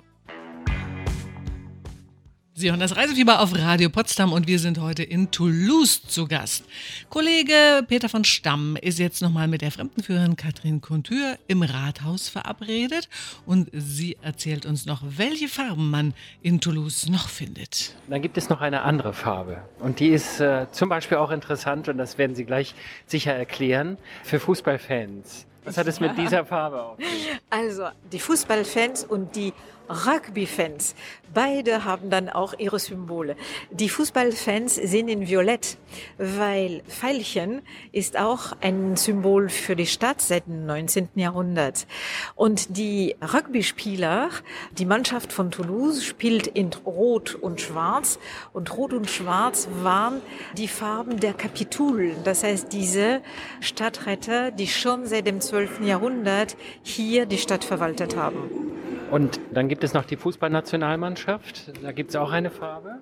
Sie 2.60 2.70
hören 2.70 2.82
das 2.82 2.98
Reisefieber 2.98 3.40
auf 3.40 3.58
Radio 3.58 3.88
Potsdam 3.90 4.34
und 4.34 4.46
wir 4.46 4.60
sind 4.60 4.82
heute 4.82 5.02
in 5.02 5.32
Toulouse 5.32 6.04
zu 6.04 6.28
Gast. 6.28 6.66
Kollege 7.10 7.86
Peter 7.88 8.10
von 8.10 8.26
Stamm 8.26 8.76
ist 8.76 9.00
jetzt 9.00 9.22
nochmal 9.22 9.48
mit 9.48 9.62
der 9.62 9.72
Fremdenführerin 9.72 10.36
Katrin 10.36 10.82
Contür 10.82 11.38
im 11.48 11.64
Rathaus 11.64 12.28
verabredet 12.28 13.08
und 13.46 13.70
sie 13.72 14.18
erzählt 14.22 14.66
uns 14.66 14.86
noch, 14.86 15.02
welche 15.08 15.48
Farben 15.48 15.90
man 15.90 16.14
in 16.42 16.60
Toulouse 16.60 17.08
noch 17.08 17.30
findet. 17.30 17.96
Dann 18.10 18.22
gibt 18.22 18.38
es 18.38 18.50
noch 18.50 18.60
eine 18.60 18.82
andere 18.82 19.14
Farbe 19.14 19.62
und 19.80 20.02
die 20.02 20.10
ist 20.10 20.42
äh, 20.42 20.66
zum 20.74 20.90
Beispiel 20.90 21.16
auch 21.16 21.32
interessant 21.32 21.88
und 21.88 21.98
das 21.98 22.18
werden 22.18 22.36
Sie 22.36 22.44
gleich 22.44 22.76
sicher 23.06 23.34
erklären 23.34 23.98
für 24.24 24.42
Fußballfans. 24.42 25.46
Was 25.64 25.78
hat 25.78 25.88
es 25.88 26.02
mit 26.02 26.18
dieser 26.18 26.46
Farbe 26.46 26.82
auf 26.82 26.98
sich? 26.98 27.30
Also 27.50 27.88
die 28.12 28.20
Fußballfans 28.20 29.06
und 29.06 29.36
die 29.36 29.54
Rugby-Fans, 29.90 30.96
beide 31.34 31.84
haben 31.84 32.10
dann 32.10 32.30
auch 32.30 32.54
ihre 32.58 32.80
Symbole. 32.80 33.36
Die 33.72 33.90
Fußballfans 33.90 34.76
sind 34.76 35.10
in 35.10 35.28
Violett, 35.28 35.78
weil 36.18 36.84
Veilchen 36.88 37.62
ist 37.92 38.18
auch 38.18 38.54
ein 38.62 38.96
Symbol 38.96 39.50
für 39.50 39.76
die 39.76 39.88
Stadt 39.88 40.22
seit 40.22 40.48
dem 40.48 40.66
19. 40.66 41.10
Jahrhundert. 41.16 41.88
Und 42.36 42.78
die 42.78 43.16
Rugby-Spieler, 43.22 44.30
die 44.78 44.86
Mannschaft 44.86 45.34
von 45.34 45.52
Toulouse 45.52 46.04
spielt 46.04 46.48
in 46.48 46.70
Rot 46.86 47.36
und 47.36 47.62
Schwarz. 47.62 48.20
Und 48.54 48.76
Rot 48.78 48.94
und 48.94 49.10
Schwarz 49.10 49.68
waren 49.82 50.22
die 50.56 50.68
Farben 50.68 51.20
der 51.20 51.34
Kapitulen. 51.34 52.16
Das 52.24 52.44
heißt, 52.44 52.72
diese 52.72 53.22
Stadträte, 53.60 54.52
die 54.52 54.68
schon 54.68 55.06
seit 55.06 55.26
dem 55.26 55.42
12. 55.42 55.82
Jahrhundert 55.82 56.56
hier 56.84 57.26
die 57.26 57.38
Stadt 57.38 57.64
verwaltet 57.64 58.16
haben. 58.16 58.70
Und 59.12 59.40
dann 59.52 59.68
gibt 59.68 59.84
es 59.84 59.94
noch 59.94 60.06
die 60.06 60.18
Fußballnationalmannschaft. 60.18 61.72
Da 61.84 61.92
gibt 61.92 62.12
es 62.12 62.16
auch 62.16 62.32
eine 62.32 62.50
Farbe. 62.50 63.00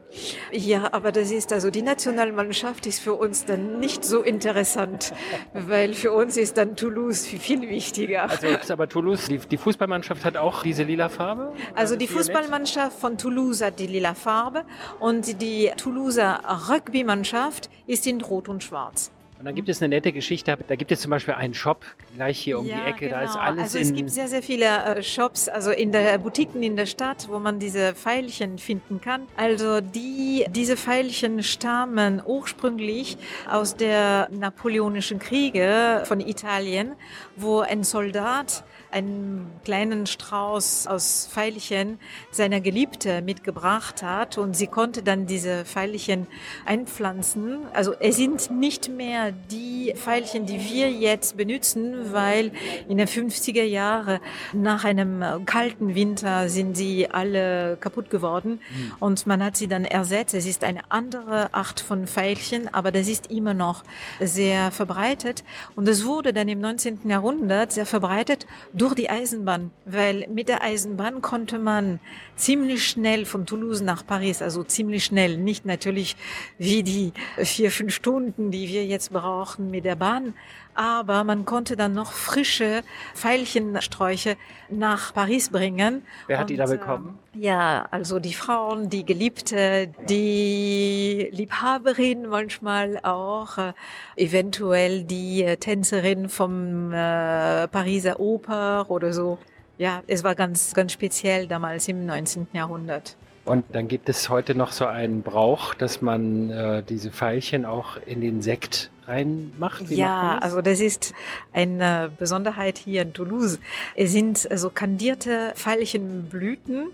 Ja, 0.51 0.93
aber 0.93 1.11
das 1.11 1.31
ist 1.31 1.51
also 1.51 1.69
die 1.69 1.81
Nationalmannschaft 1.81 2.85
ist 2.85 2.99
für 2.99 3.13
uns 3.13 3.45
dann 3.45 3.79
nicht 3.79 4.05
so 4.05 4.21
interessant, 4.21 5.13
weil 5.53 5.93
für 5.93 6.11
uns 6.11 6.37
ist 6.37 6.57
dann 6.57 6.75
Toulouse 6.75 7.25
viel 7.25 7.61
wichtiger. 7.61 8.29
Also 8.29 8.47
ist 8.47 8.71
aber 8.71 8.87
Toulouse, 8.87 9.27
die, 9.27 9.37
die 9.39 9.57
Fußballmannschaft 9.57 10.23
hat 10.23 10.37
auch 10.37 10.63
diese 10.63 10.83
lila 10.83 11.09
Farbe? 11.09 11.53
Also 11.75 11.95
die 11.95 12.07
Fußballmannschaft 12.07 12.97
von 12.97 13.17
Toulouse 13.17 13.61
hat 13.61 13.79
die 13.79 13.87
lila 13.87 14.13
Farbe 14.13 14.63
und 14.99 15.41
die 15.41 15.71
Toulouser 15.77 16.41
Rugbymannschaft 16.69 17.69
ist 17.85 18.07
in 18.07 18.21
Rot 18.21 18.49
und 18.49 18.63
Schwarz. 18.63 19.11
Und 19.39 19.45
dann 19.45 19.53
gibt 19.53 19.69
es 19.69 19.81
eine 19.81 19.89
nette 19.89 20.11
Geschichte. 20.11 20.57
Da 20.67 20.75
gibt 20.75 20.91
es 20.91 21.01
zum 21.01 21.11
Beispiel 21.11 21.35
einen 21.35 21.53
Shop 21.53 21.85
gleich 22.15 22.39
hier 22.39 22.57
um 22.59 22.65
ja, 22.65 22.77
die 22.77 22.89
Ecke. 22.89 23.05
Genau. 23.07 23.17
Da 23.17 23.23
ist 23.23 23.35
alles 23.35 23.63
also 23.63 23.77
es 23.79 23.93
gibt 23.93 24.09
sehr, 24.09 24.27
sehr 24.27 24.41
viele 24.41 24.65
äh, 24.65 25.03
Shops, 25.03 25.47
also 25.47 25.71
in 25.71 25.91
der 25.91 26.17
Boutiquen 26.17 26.63
in 26.63 26.75
der 26.75 26.87
Stadt, 26.87 27.27
wo 27.29 27.37
man 27.37 27.59
diese 27.59 27.93
Pfeilchen 27.93 28.57
finden 28.57 28.99
kann. 28.99 29.27
Also 29.35 29.79
die, 29.81 30.45
diese 30.49 30.75
Pfeilchen 30.75 31.43
stammen 31.43 32.21
ursprünglich 32.25 33.17
aus 33.49 33.75
der 33.75 34.27
napoleonischen 34.31 35.19
Kriege 35.19 36.03
von 36.05 36.19
Italien, 36.19 36.93
wo 37.35 37.59
ein 37.59 37.83
Soldat 37.83 38.63
einen 38.89 39.51
kleinen 39.63 40.07
Strauß 40.07 40.87
aus 40.87 41.29
Pfeilchen 41.31 41.99
seiner 42.31 42.61
Geliebte 42.61 43.21
mitgebracht 43.21 44.01
hat 44.01 44.37
und 44.37 44.55
sie 44.55 44.67
konnte 44.67 45.03
dann 45.03 45.25
diese 45.25 45.65
Pfeilchen 45.65 46.27
einpflanzen. 46.65 47.59
Also 47.73 47.93
es 47.99 48.15
sind 48.15 48.49
nicht 48.49 48.89
mehr 48.89 49.26
die 49.31 49.93
Pfeilchen, 49.95 50.45
die 50.45 50.59
wir 50.59 50.91
jetzt 50.91 51.37
benutzen, 51.37 52.13
weil 52.13 52.51
in 52.87 52.97
den 52.97 53.07
50er 53.07 53.63
Jahren 53.63 54.19
nach 54.53 54.83
einem 54.83 55.45
kalten 55.45 55.95
Winter 55.95 56.49
sind 56.49 56.75
sie 56.75 57.09
alle 57.09 57.77
kaputt 57.79 58.09
geworden 58.09 58.59
und 58.99 59.27
man 59.27 59.43
hat 59.43 59.57
sie 59.57 59.67
dann 59.67 59.85
ersetzt. 59.85 60.33
Es 60.33 60.45
ist 60.45 60.63
eine 60.63 60.91
andere 60.91 61.53
Art 61.53 61.79
von 61.79 62.07
Pfeilchen, 62.07 62.73
aber 62.73 62.91
das 62.91 63.07
ist 63.07 63.31
immer 63.31 63.53
noch 63.53 63.83
sehr 64.19 64.71
verbreitet 64.71 65.43
und 65.75 65.87
es 65.87 66.05
wurde 66.05 66.33
dann 66.33 66.47
im 66.47 66.59
19. 66.59 67.09
Jahrhundert 67.09 67.71
sehr 67.71 67.85
verbreitet 67.85 68.47
durch 68.73 68.93
die 68.93 69.09
Eisenbahn, 69.09 69.71
weil 69.85 70.27
mit 70.33 70.49
der 70.49 70.61
Eisenbahn 70.63 71.21
konnte 71.21 71.59
man 71.59 71.99
ziemlich 72.35 72.87
schnell 72.87 73.25
von 73.25 73.45
Toulouse 73.45 73.81
nach 73.81 74.05
Paris, 74.05 74.41
also 74.41 74.63
ziemlich 74.63 75.05
schnell, 75.05 75.37
nicht 75.37 75.65
natürlich 75.65 76.15
wie 76.57 76.83
die 76.83 77.13
vier, 77.37 77.71
fünf 77.71 77.93
Stunden, 77.93 78.51
die 78.51 78.69
wir 78.69 78.85
jetzt 78.85 79.11
brauchen 79.17 79.71
mit 79.71 79.85
der 79.85 79.95
Bahn, 79.95 80.33
aber 80.75 81.23
man 81.23 81.45
konnte 81.45 81.75
dann 81.75 81.93
noch 81.93 82.11
frische 82.11 82.83
Veilchensträuche 83.15 84.37
nach 84.69 85.13
Paris 85.13 85.49
bringen. 85.49 86.03
Wer 86.27 86.37
hat 86.37 86.43
Und, 86.43 86.49
die 86.51 86.57
da 86.57 86.65
äh, 86.65 86.77
bekommen? 86.77 87.17
Ja, 87.33 87.87
also 87.89 88.19
die 88.19 88.33
Frauen, 88.33 88.89
die 88.89 89.03
Geliebte, 89.03 89.89
die 90.07 91.29
Liebhaberin 91.31 92.27
manchmal 92.29 92.99
auch, 93.03 93.57
äh, 93.57 93.73
eventuell 94.15 95.03
die 95.03 95.43
äh, 95.43 95.57
Tänzerin 95.57 96.29
vom 96.29 96.91
äh, 96.93 97.67
Pariser 97.67 98.19
Oper 98.19 98.85
oder 98.89 99.13
so. 99.13 99.39
Ja, 99.79 100.03
es 100.07 100.23
war 100.23 100.35
ganz, 100.35 100.73
ganz 100.73 100.91
speziell 100.91 101.47
damals 101.47 101.87
im 101.87 102.05
19. 102.05 102.47
Jahrhundert. 102.53 103.15
Und 103.45 103.63
dann 103.71 103.87
gibt 103.87 104.09
es 104.09 104.29
heute 104.29 104.55
noch 104.55 104.73
so 104.73 104.85
einen 104.85 105.21
Brauch, 105.21 105.73
dass 105.73 106.01
man 106.01 106.49
äh, 106.49 106.83
diese 106.83 107.11
Pfeilchen 107.11 107.65
auch 107.65 107.97
in 108.05 108.19
den 108.19 108.41
Sekt 108.41 108.91
reinmacht. 109.07 109.89
Wie 109.89 109.95
ja, 109.95 110.37
also 110.39 110.61
das 110.61 110.79
ist 110.79 111.13
eine 111.53 112.11
Besonderheit 112.17 112.77
hier 112.77 113.01
in 113.03 113.13
Toulouse. 113.13 113.59
Es 113.95 114.11
sind 114.11 114.37
so 114.37 114.69
kandierte 114.69 115.53
Veilchenblüten, 115.55 116.89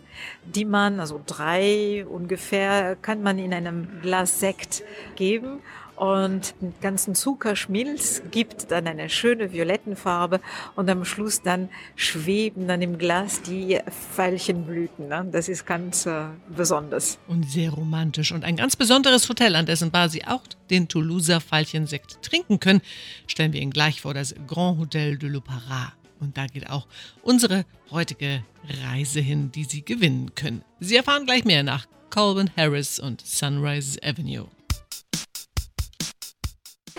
die 0.46 0.66
man, 0.66 1.00
also 1.00 1.22
drei 1.26 2.06
ungefähr, 2.08 2.96
kann 3.02 3.24
man 3.24 3.40
in 3.40 3.54
einem 3.54 3.88
Glas 4.02 4.40
Sekt 4.40 4.84
geben. 5.16 5.62
Und 6.04 6.56
den 6.60 6.74
ganzen 6.82 7.16
Zuckerschmilz 7.16 8.24
gibt 8.30 8.72
dann 8.72 8.88
eine 8.88 9.10
schöne 9.10 9.54
violettenfarbe 9.54 10.42
und 10.76 10.90
am 10.90 11.06
Schluss 11.06 11.42
dann 11.42 11.70
schweben 11.96 12.68
dann 12.68 12.82
im 12.82 12.98
Glas 12.98 13.42
die 13.42 13.80
Veilchenblüten. 14.14 15.08
Ne? 15.08 15.26
Das 15.32 15.48
ist 15.48 15.66
ganz 15.66 16.06
äh, 16.06 16.26
besonders. 16.54 17.20
Und 17.30 17.50
sehr 17.50 17.70
romantisch. 17.70 18.34
Und 18.34 18.44
ein 18.44 18.58
ganz 18.58 18.76
besonderes 18.76 19.30
Hotel, 19.30 19.56
an 19.56 19.66
dessen 19.66 19.92
Bar 19.92 20.10
Sie 20.10 20.26
auch 20.26 20.42
den 20.70 20.90
Toulouser 20.90 21.40
Veilchensekt 21.40 22.22
trinken 22.22 22.60
können, 22.60 22.82
stellen 23.26 23.54
wir 23.54 23.62
Ihnen 23.62 23.72
gleich 23.72 24.02
vor, 24.02 24.14
das 24.14 24.36
Grand 24.46 24.80
Hotel 24.80 25.18
de 25.18 25.30
l'Opéra. 25.30 25.94
Und 26.20 26.36
da 26.36 26.48
geht 26.48 26.70
auch 26.70 26.86
unsere 27.22 27.64
heutige 27.92 28.44
Reise 28.92 29.22
hin, 29.22 29.54
die 29.54 29.64
Sie 29.64 29.86
gewinnen 29.86 30.36
können. 30.36 30.66
Sie 30.82 30.98
erfahren 30.98 31.26
gleich 31.26 31.46
mehr 31.46 31.64
nach 31.64 31.88
Colvin 32.10 32.52
Harris 32.58 33.00
und 33.00 33.22
Sunrise 33.26 33.98
Avenue. 34.04 34.50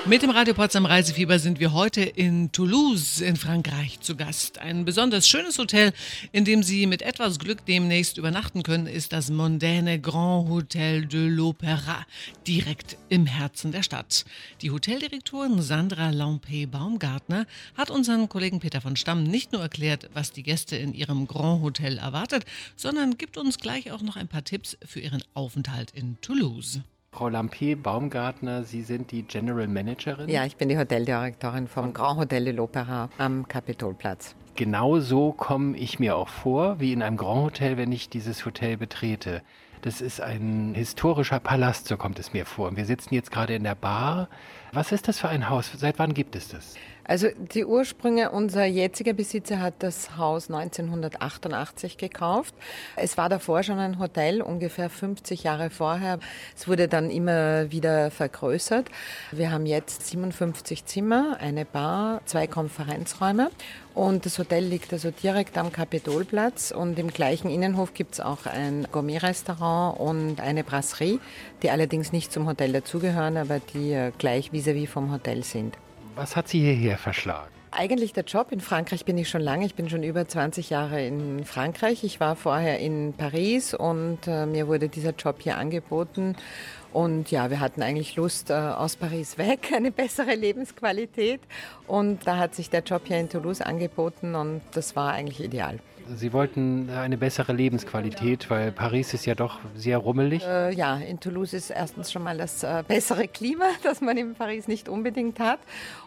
Mit 0.07 0.21
dem 0.21 0.29
Radio 0.29 0.53
Potsdam 0.53 0.85
Reisefieber 0.85 1.39
sind 1.39 1.61
wir 1.61 1.73
heute 1.73 2.03
in 2.03 2.53
Toulouse 2.53 3.23
in 3.23 3.37
Frankreich 3.37 4.01
zu 4.01 4.17
Gast. 4.17 4.59
Ein 4.59 4.85
besonders 4.85 5.27
schönes 5.27 5.57
Hotel, 5.57 5.95
in 6.31 6.45
dem 6.45 6.63
Sie 6.63 6.85
mit 6.87 7.01
etwas 7.01 7.39
Glück 7.39 7.65
demnächst 7.65 8.19
übernachten 8.19 8.63
können, 8.63 8.87
ist 8.87 9.15
das 9.15 9.31
mondäne 9.31 9.99
Grand 9.99 10.51
Hotel 10.51 11.07
de 11.07 11.31
l'Opéra, 11.31 12.05
direkt 12.47 12.99
im 13.09 13.25
Herzen 13.25 13.73
der 13.73 13.83
Stadt. 13.83 14.27
Die 14.61 14.71
Hoteldirektorin 14.71 15.63
Sandra 15.63 16.11
Lampé-Baumgartner 16.11 17.47
hat 17.75 17.91
unseren 17.91 18.29
Kollegen 18.29 18.61
Peter 18.61 18.83
von 18.83 18.97
Stamm 18.97 19.23
nicht 19.23 19.53
nur 19.53 19.63
erklärt, 19.63 20.11
was 20.13 20.33
die 20.33 20.43
Gäste 20.43 20.77
in 20.77 20.93
ihrem 20.93 21.27
Grand 21.27 21.63
Hotel 21.63 21.97
erwartet, 21.97 22.45
sondern 22.77 23.17
gibt 23.17 23.39
uns 23.39 23.57
gleich 23.57 23.91
auch 23.91 24.03
noch 24.03 24.17
ein 24.17 24.29
paar 24.29 24.45
Tipps 24.45 24.77
für 24.85 25.01
ihren 25.01 25.23
Aufenthalt 25.33 25.93
in 25.93 26.21
Toulouse. 26.21 26.81
Frau 27.15 27.29
Lampé 27.29 27.77
Baumgartner, 27.77 28.65
Sie 28.65 28.83
sind 28.83 29.13
die 29.13 29.23
General 29.23 29.69
Managerin. 29.69 30.29
Ja, 30.29 30.45
ich 30.47 30.57
bin 30.57 30.69
die 30.69 30.77
Hoteldirektorin 30.77 31.69
vom 31.69 31.95
Grand 31.95 32.19
Hotel 32.19 32.45
de 32.45 32.53
l'Opéra 32.53 33.09
am 33.19 33.47
Kapitolplatz. 33.47 34.35
Genau 34.57 34.99
so 34.99 35.31
komme 35.31 35.77
ich 35.77 36.01
mir 36.01 36.17
auch 36.17 36.27
vor, 36.27 36.81
wie 36.81 36.93
in 36.93 37.03
einem 37.03 37.17
Grand 37.17 37.45
Hotel, 37.45 37.77
wenn 37.77 37.93
ich 37.93 38.09
dieses 38.09 38.45
Hotel 38.45 38.77
betrete. 38.77 39.43
Das 39.83 40.01
ist 40.01 40.21
ein 40.21 40.73
historischer 40.75 41.39
Palast, 41.39 41.87
so 41.87 41.97
kommt 41.97 42.19
es 42.19 42.33
mir 42.33 42.47
vor. 42.47 42.67
Und 42.67 42.77
wir 42.77 42.85
sitzen 42.85 43.15
jetzt 43.15 43.31
gerade 43.31 43.55
in 43.55 43.63
der 43.63 43.77
Bar. 43.77 44.29
Was 44.73 44.91
ist 44.91 45.07
das 45.07 45.21
für 45.21 45.29
ein 45.29 45.49
Haus? 45.49 45.71
Seit 45.77 46.01
wann 46.01 46.15
gibt 46.15 46.35
es 46.35 46.49
das? 46.49 46.75
Also 47.05 47.29
die 47.37 47.67
Ursprünge, 47.67 48.31
unser 48.31 48.65
jetziger 48.65 49.13
Besitzer 49.13 49.61
hat 49.61 49.75
das 49.81 50.17
Haus 50.17 50.51
1988 50.51 51.99
gekauft. 51.99 52.55
Es 52.97 53.19
war 53.19 53.29
davor 53.29 53.63
schon 53.63 53.79
ein 53.79 53.99
Hotel, 53.99 54.41
ungefähr 54.41 54.89
50 54.89 55.43
Jahre 55.43 55.69
vorher. 55.69 56.19
Es 56.57 56.67
wurde 56.67 56.89
dann 56.89 57.11
immer 57.11 57.71
wieder 57.71 58.11
vergrößert. 58.11 58.91
Wir 59.33 59.51
haben 59.51 59.67
jetzt 59.67 60.07
57 60.07 60.87
Zimmer, 60.87 61.37
eine 61.41 61.67
Bar, 61.67 62.23
zwei 62.25 62.47
Konferenzräume 62.47 63.51
und 63.95 64.27
das 64.27 64.39
Hotel 64.39 64.65
liegt 64.65 64.93
also 64.93 65.11
direkt 65.11 65.57
am 65.59 65.71
Kapitolplatz 65.73 66.73
und 66.73 66.99
im 66.99 67.09
gleichen 67.09 67.51
Innenhof 67.51 67.95
gibt 67.95 68.15
es 68.15 68.21
auch 68.21 68.47
ein 68.47 68.89
Gourmet-Restaurant 68.91 70.01
und 70.01 70.41
eine 70.41 70.65
Brasserie, 70.65 71.21
die 71.63 71.71
allerdings 71.71 72.13
nicht 72.13 72.33
zum 72.33 72.49
Hotel 72.49 72.73
dazugehören, 72.73 73.37
aber 73.37 73.61
die 73.61 73.93
äh, 73.93 74.11
gleich 74.19 74.53
vis-à-vis 74.53 74.89
vom 74.89 75.13
Hotel 75.13 75.45
sind. 75.45 75.77
Was 76.17 76.37
hat 76.37 76.49
Sie 76.49 76.61
hierher 76.61 76.97
verschlagen? 76.97 77.51
Eigentlich 77.73 78.13
der 78.13 78.23
Job. 78.23 78.53
In 78.53 78.61
Frankreich 78.61 79.05
bin 79.05 79.19
ich 79.19 79.29
schon 79.29 79.41
lange. 79.41 79.67
Ich 79.67 79.75
bin 79.75 79.89
schon 79.89 80.05
über 80.05 80.29
20 80.29 80.71
Jahre 80.71 81.05
in 81.05 81.45
Frankreich. 81.45 82.05
Ich 82.05 82.21
war 82.21 82.37
vorher 82.37 82.79
in 82.79 83.15
Paris 83.15 83.75
und 83.75 84.21
äh, 84.29 84.47
mir 84.47 84.69
wurde 84.69 84.89
dieser 84.89 85.11
Job 85.11 85.39
hier 85.41 85.59
angeboten. 85.59 86.37
Und 86.93 87.33
ja, 87.33 87.51
wir 87.51 87.59
hatten 87.59 87.83
eigentlich 87.83 88.15
Lust 88.15 88.51
äh, 88.51 88.55
aus 88.55 88.95
Paris 88.95 89.39
weg, 89.39 89.73
eine 89.75 89.91
bessere 89.91 90.37
Lebensqualität. 90.37 91.41
Und 91.89 92.25
da 92.29 92.37
hat 92.37 92.55
sich 92.55 92.71
der 92.71 92.85
Job 92.85 93.03
hier 93.07 93.19
in 93.19 93.29
Toulouse 93.29 93.61
angeboten 93.61 94.37
und 94.37 94.61
das 94.71 94.95
war 94.95 95.13
eigentlich 95.13 95.43
ideal. 95.43 95.81
Sie 96.17 96.33
wollten 96.33 96.91
eine 96.91 97.17
bessere 97.17 97.53
Lebensqualität, 97.53 98.51
weil 98.51 98.73
Paris 98.73 99.15
ist 99.15 99.25
ja 99.25 99.35
doch 99.35 99.61
sehr 99.75 99.99
rummelig. 99.99 100.45
Äh, 100.45 100.75
ja, 100.75 100.97
in 100.97 101.19
Toulouse 101.19 101.55
ist 101.55 101.71
erstens 101.71 102.13
schon 102.13 102.23
mal 102.23 102.37
das 102.37 102.63
äh, 102.63 102.85
bessere 102.87 103.27
Klima, 103.27 103.65
das 103.83 104.01
man 104.01 104.17
in 104.17 104.35
Paris 104.35 104.69
nicht 104.69 104.89
unbedingt 104.89 105.41
hat. 105.41 105.61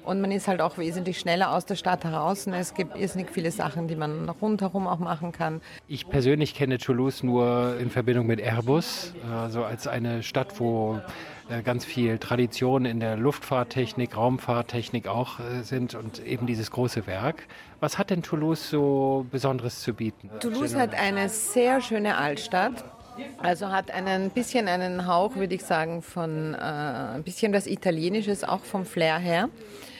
Und 0.07 0.21
man 0.21 0.31
ist 0.31 0.47
halt 0.47 0.61
auch 0.61 0.77
wesentlich 0.77 1.19
schneller 1.19 1.53
aus 1.53 1.65
der 1.65 1.75
Stadt 1.75 2.05
heraus. 2.05 2.47
Und 2.47 2.53
es 2.53 2.73
gibt 2.73 2.97
irrsinnig 2.97 3.29
viele 3.29 3.51
Sachen, 3.51 3.89
die 3.89 3.97
man 3.97 4.29
rundherum 4.29 4.87
auch 4.87 4.99
machen 4.99 5.33
kann. 5.33 5.59
Ich 5.89 6.07
persönlich 6.07 6.55
kenne 6.55 6.77
Toulouse 6.77 7.23
nur 7.23 7.77
in 7.77 7.89
Verbindung 7.89 8.25
mit 8.25 8.39
Airbus, 8.39 9.13
also 9.29 9.65
als 9.65 9.85
eine 9.85 10.23
Stadt, 10.23 10.61
wo 10.61 11.01
äh, 11.49 11.61
ganz 11.61 11.83
viel 11.83 12.19
Tradition 12.19 12.85
in 12.85 13.01
der 13.01 13.17
Luftfahrttechnik, 13.17 14.15
Raumfahrttechnik 14.15 15.09
auch 15.09 15.41
äh, 15.41 15.63
sind 15.63 15.93
und 15.93 16.25
eben 16.25 16.47
dieses 16.47 16.71
große 16.71 17.05
Werk. 17.05 17.43
Was 17.81 17.97
hat 17.97 18.09
denn 18.09 18.23
Toulouse 18.23 18.69
so 18.69 19.25
Besonderes 19.29 19.81
zu 19.81 19.93
bieten? 19.93 20.29
Toulouse 20.39 20.75
hat 20.75 20.93
eine 20.93 21.27
sehr 21.27 21.81
schöne 21.81 22.17
Altstadt. 22.17 22.85
Also 23.39 23.69
hat 23.69 23.91
einen 23.91 24.29
bisschen 24.29 24.67
einen 24.67 25.07
Hauch, 25.07 25.35
würde 25.35 25.55
ich 25.55 25.63
sagen, 25.63 26.01
von 26.01 26.53
äh, 26.53 26.57
ein 26.57 27.23
bisschen 27.23 27.51
was 27.51 27.65
Italienisches, 27.65 28.43
auch 28.43 28.61
vom 28.61 28.85
Flair 28.85 29.17
her. 29.17 29.49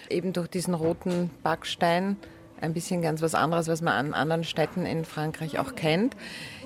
Eben 0.10 0.34
durch 0.34 0.48
diesen 0.48 0.74
roten 0.74 1.30
Backstein, 1.44 2.18
ein 2.60 2.74
bisschen 2.74 3.02
ganz 3.02 3.22
was 3.22 3.36
anderes, 3.36 3.68
was 3.68 3.82
man 3.82 3.94
an 3.94 4.14
anderen 4.14 4.44
Städten 4.44 4.86
in 4.86 5.06
Frankreich 5.06 5.60
auch 5.60 5.76
kennt. 5.76 6.16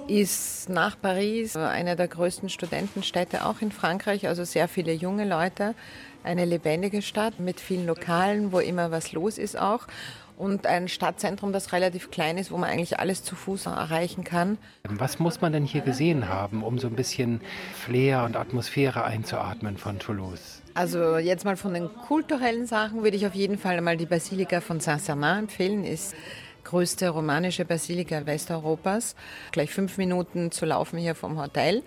Ist 0.08 0.70
nach 0.70 1.00
Paris 1.00 1.56
eine 1.56 1.96
der 1.96 2.08
größten 2.08 2.50
Studentenstädte 2.50 3.46
auch 3.46 3.62
in 3.62 3.72
Frankreich, 3.72 4.28
also 4.28 4.44
sehr 4.44 4.68
viele 4.68 4.94
junge 4.94 5.26
Leute. 5.26 5.76
Eine 6.24 6.46
lebendige 6.46 7.02
Stadt 7.02 7.40
mit 7.40 7.60
vielen 7.60 7.86
Lokalen, 7.88 8.52
wo 8.52 8.60
immer 8.60 8.92
was 8.92 9.12
los 9.12 9.38
ist 9.38 9.58
auch 9.58 9.88
und 10.42 10.66
ein 10.66 10.88
Stadtzentrum, 10.88 11.54
das 11.54 11.72
relativ 11.72 12.10
klein 12.10 12.40
ist, 12.40 12.52
wo 12.52 12.58
man 12.58 12.72
eigentlich 12.72 13.00
alles 13.00 13.24
zu 13.24 13.36
Fuß 13.36 13.68
erreichen 13.68 14.24
kann. 14.24 14.58
Was 14.90 15.20
muss 15.20 15.40
man 15.40 15.54
denn 15.54 15.66
hier 15.66 15.82
gesehen 15.82 16.30
haben, 16.30 16.64
um 16.64 16.80
so 16.80 16.88
ein 16.88 16.96
bisschen 16.96 17.42
Flair 17.76 18.24
und 18.24 18.36
Atmosphäre 18.36 19.04
einzuatmen 19.04 19.78
von 19.78 20.00
Toulouse? 20.00 20.61
Also 20.74 21.18
jetzt 21.18 21.44
mal 21.44 21.58
von 21.58 21.74
den 21.74 21.90
kulturellen 22.08 22.66
Sachen 22.66 23.04
würde 23.04 23.18
ich 23.18 23.28
auf 23.28 23.36
jeden 23.36 23.58
Fall 23.58 23.82
mal 23.82 23.98
die 23.98 24.06
Basilika 24.06 24.62
von 24.62 24.80
Saint-Sernin 24.80 25.40
empfehlen. 25.40 25.84
Ist 25.84 26.16
größte 26.64 27.10
romanische 27.10 27.66
Basilika 27.66 28.26
Westeuropas. 28.26 29.16
Gleich 29.52 29.72
fünf 29.72 29.98
Minuten 29.98 30.52
zu 30.52 30.66
laufen 30.66 30.98
hier 30.98 31.16
vom 31.16 31.40
Hotel. 31.42 31.84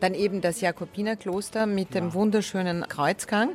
Dann 0.00 0.14
eben 0.14 0.40
das 0.40 0.60
Jakobinerkloster 0.60 1.66
mit 1.66 1.94
dem 1.94 2.14
wunderschönen 2.14 2.86
Kreuzgang, 2.88 3.50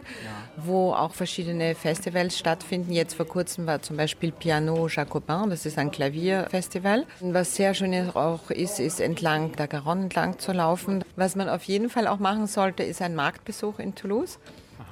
wo 0.58 0.92
auch 0.92 1.14
verschiedene 1.14 1.76
Festivals 1.76 2.38
stattfinden. 2.38 2.92
Jetzt 2.92 3.14
vor 3.14 3.28
kurzem 3.28 3.66
war 3.66 3.82
zum 3.82 3.96
Beispiel 3.96 4.32
Piano 4.32 4.88
Jacobin, 4.90 5.50
das 5.50 5.66
ist 5.66 5.78
ein 5.78 5.92
Klavierfestival. 5.92 7.06
Was 7.22 7.56
sehr 7.56 7.74
schön 7.74 7.94
auch 8.16 8.50
ist, 8.50 8.80
ist 8.80 9.00
entlang 9.00 9.54
der 9.54 9.68
Garonne 9.68 10.04
entlang 10.04 10.40
zu 10.40 10.52
laufen. 10.52 11.06
Was 11.16 11.36
man 11.36 11.48
auf 11.48 11.64
jeden 11.64 11.90
Fall 11.90 12.08
auch 12.08 12.20
machen 12.20 12.48
sollte, 12.48 12.84
ist 12.84 13.02
ein 13.02 13.16
Marktbesuch 13.16 13.80
in 13.80 13.96
Toulouse. 13.96 14.40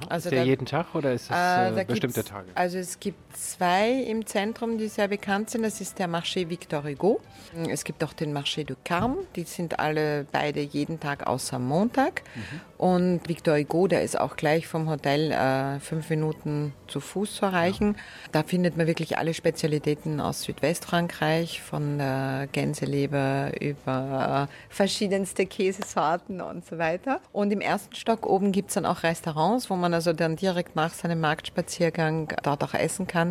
Also 0.08 0.28
ist 0.28 0.32
der 0.32 0.40
da, 0.40 0.46
jeden 0.46 0.66
Tag 0.66 0.94
oder 0.94 1.12
ist 1.12 1.30
das 1.30 1.76
äh, 1.76 1.84
bestimmte 1.84 2.24
Tage? 2.24 2.46
Also 2.54 2.78
es 2.78 2.98
gibt 3.00 3.31
zwei 3.32 3.92
im 3.92 4.26
Zentrum, 4.26 4.78
die 4.78 4.88
sehr 4.88 5.08
bekannt 5.08 5.50
sind. 5.50 5.62
Das 5.62 5.80
ist 5.80 5.98
der 5.98 6.08
Marché 6.08 6.48
Victor 6.48 6.84
Hugo. 6.84 7.20
Es 7.68 7.84
gibt 7.84 8.02
auch 8.04 8.12
den 8.12 8.36
Marché 8.36 8.64
du 8.64 8.74
Carme. 8.84 9.18
Die 9.36 9.44
sind 9.44 9.78
alle 9.78 10.26
beide 10.30 10.60
jeden 10.60 11.00
Tag 11.00 11.26
außer 11.26 11.58
Montag. 11.58 12.22
Mhm. 12.34 12.60
Und 12.78 13.28
Victor 13.28 13.56
Hugo, 13.56 13.86
der 13.86 14.02
ist 14.02 14.18
auch 14.18 14.36
gleich 14.36 14.66
vom 14.66 14.88
Hotel 14.88 15.30
äh, 15.30 15.80
fünf 15.80 16.10
Minuten 16.10 16.72
zu 16.88 17.00
Fuß 17.00 17.36
zu 17.36 17.46
erreichen. 17.46 17.94
Ja. 17.96 18.02
Da 18.32 18.42
findet 18.42 18.76
man 18.76 18.86
wirklich 18.86 19.18
alle 19.18 19.34
Spezialitäten 19.34 20.20
aus 20.20 20.42
Südwestfrankreich, 20.42 21.62
von 21.62 21.98
der 21.98 22.48
Gänseleber 22.50 23.52
über 23.60 24.48
verschiedenste 24.68 25.46
Käsesorten 25.46 26.40
und 26.40 26.66
so 26.66 26.78
weiter. 26.78 27.20
Und 27.32 27.52
im 27.52 27.60
ersten 27.60 27.94
Stock 27.94 28.26
oben 28.26 28.52
gibt 28.52 28.70
es 28.70 28.74
dann 28.74 28.86
auch 28.86 29.02
Restaurants, 29.02 29.70
wo 29.70 29.76
man 29.76 29.94
also 29.94 30.12
dann 30.12 30.36
direkt 30.36 30.74
nach 30.74 30.92
seinem 30.92 31.20
Marktspaziergang 31.20 32.34
dort 32.42 32.64
auch 32.64 32.74
essen 32.74 33.06
kann 33.06 33.21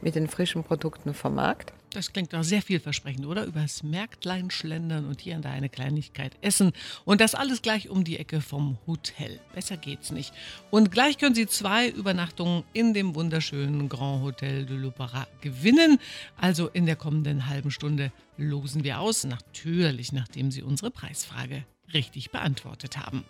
mit 0.00 0.14
den 0.14 0.28
frischen 0.28 0.64
Produkten 0.64 1.14
vom 1.14 1.34
Markt. 1.34 1.72
Das 1.92 2.12
klingt 2.12 2.32
doch 2.32 2.44
sehr 2.44 2.62
vielversprechend, 2.62 3.26
oder? 3.26 3.44
Übers 3.44 3.82
Märktlein 3.82 4.50
schlendern 4.50 5.06
und 5.06 5.20
hier 5.20 5.34
und 5.34 5.44
da 5.44 5.50
eine 5.50 5.68
Kleinigkeit 5.68 6.36
essen. 6.40 6.72
Und 7.04 7.20
das 7.20 7.34
alles 7.34 7.62
gleich 7.62 7.88
um 7.88 8.04
die 8.04 8.16
Ecke 8.16 8.40
vom 8.40 8.78
Hotel. 8.86 9.40
Besser 9.54 9.76
geht's 9.76 10.12
nicht. 10.12 10.32
Und 10.70 10.92
gleich 10.92 11.18
können 11.18 11.34
Sie 11.34 11.48
zwei 11.48 11.88
Übernachtungen 11.88 12.62
in 12.72 12.94
dem 12.94 13.16
wunderschönen 13.16 13.88
Grand 13.88 14.22
Hotel 14.22 14.66
de 14.66 14.76
l'Opéra 14.76 15.26
gewinnen. 15.40 15.98
Also 16.36 16.68
in 16.68 16.86
der 16.86 16.96
kommenden 16.96 17.48
halben 17.48 17.72
Stunde 17.72 18.12
losen 18.36 18.84
wir 18.84 19.00
aus. 19.00 19.24
Natürlich, 19.24 20.12
nachdem 20.12 20.52
Sie 20.52 20.62
unsere 20.62 20.92
Preisfrage 20.92 21.64
richtig 21.92 22.30
beantwortet 22.30 22.98
haben. 22.98 23.24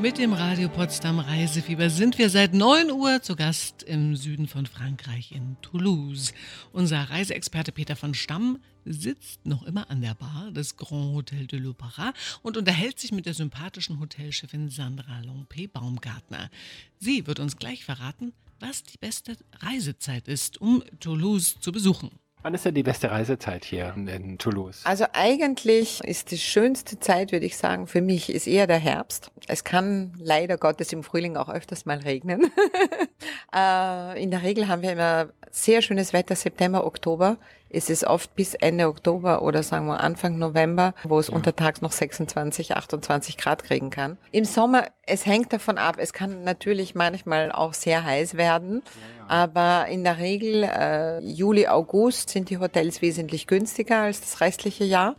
Mit 0.00 0.18
dem 0.18 0.34
Radio 0.34 0.68
Potsdam 0.68 1.18
Reisefieber 1.20 1.88
sind 1.88 2.18
wir 2.18 2.28
seit 2.28 2.52
9 2.52 2.90
Uhr 2.90 3.22
zu 3.22 3.34
Gast 3.34 3.82
im 3.82 4.14
Süden 4.14 4.46
von 4.46 4.66
Frankreich 4.66 5.32
in 5.32 5.56
Toulouse. 5.62 6.34
Unser 6.72 7.08
Reiseexperte 7.10 7.72
Peter 7.72 7.96
von 7.96 8.12
Stamm 8.12 8.58
sitzt 8.84 9.46
noch 9.46 9.62
immer 9.62 9.90
an 9.90 10.02
der 10.02 10.14
Bar 10.14 10.50
des 10.52 10.76
Grand 10.76 11.14
Hotel 11.14 11.46
de 11.46 11.58
l'Opéra 11.58 12.12
und 12.42 12.56
unterhält 12.56 13.00
sich 13.00 13.10
mit 13.10 13.24
der 13.24 13.34
sympathischen 13.34 13.98
Hotelchefin 13.98 14.68
Sandra 14.68 15.20
Lompé 15.20 15.66
Baumgartner. 15.66 16.50
Sie 16.98 17.26
wird 17.26 17.40
uns 17.40 17.56
gleich 17.56 17.84
verraten, 17.84 18.32
was 18.60 18.82
die 18.82 18.98
beste 18.98 19.36
Reisezeit 19.60 20.28
ist, 20.28 20.60
um 20.60 20.82
Toulouse 21.00 21.56
zu 21.60 21.72
besuchen. 21.72 22.10
Wann 22.46 22.54
ist 22.54 22.64
denn 22.64 22.76
die 22.76 22.84
beste 22.84 23.10
Reisezeit 23.10 23.64
hier 23.64 23.92
in 23.96 24.38
Toulouse? 24.38 24.82
Also 24.84 25.06
eigentlich 25.14 26.00
ist 26.04 26.30
die 26.30 26.38
schönste 26.38 27.00
Zeit, 27.00 27.32
würde 27.32 27.44
ich 27.44 27.56
sagen, 27.56 27.88
für 27.88 28.00
mich 28.00 28.32
ist 28.32 28.46
eher 28.46 28.68
der 28.68 28.78
Herbst. 28.78 29.32
Es 29.48 29.64
kann 29.64 30.14
leider 30.16 30.56
Gottes 30.56 30.92
im 30.92 31.02
Frühling 31.02 31.36
auch 31.36 31.48
öfters 31.48 31.86
mal 31.86 31.98
regnen. 31.98 32.52
Äh, 33.54 34.22
in 34.22 34.30
der 34.30 34.42
Regel 34.42 34.68
haben 34.68 34.82
wir 34.82 34.92
immer 34.92 35.28
sehr 35.50 35.80
schönes 35.80 36.12
Wetter, 36.12 36.36
September, 36.36 36.84
Oktober 36.84 37.38
ist 37.68 37.90
es 37.90 38.06
oft 38.06 38.34
bis 38.34 38.54
Ende 38.54 38.88
Oktober 38.88 39.42
oder 39.42 39.62
sagen 39.62 39.86
wir 39.86 40.00
Anfang 40.00 40.38
November, 40.38 40.94
wo 41.04 41.18
es 41.18 41.28
ja. 41.28 41.34
untertags 41.34 41.82
noch 41.82 41.92
26, 41.92 42.76
28 42.76 43.36
Grad 43.36 43.64
kriegen 43.64 43.90
kann. 43.90 44.18
Im 44.30 44.44
Sommer, 44.44 44.86
es 45.02 45.26
hängt 45.26 45.52
davon 45.52 45.76
ab, 45.76 45.96
es 45.98 46.12
kann 46.12 46.44
natürlich 46.44 46.94
manchmal 46.94 47.50
auch 47.52 47.74
sehr 47.74 48.04
heiß 48.04 48.36
werden, 48.36 48.82
ja. 48.84 49.15
Aber 49.28 49.86
in 49.88 50.04
der 50.04 50.18
Regel 50.18 50.64
äh, 50.64 51.20
Juli, 51.20 51.66
August 51.66 52.30
sind 52.30 52.50
die 52.50 52.58
Hotels 52.58 53.02
wesentlich 53.02 53.46
günstiger 53.46 54.02
als 54.02 54.20
das 54.20 54.40
restliche 54.40 54.84
Jahr, 54.84 55.16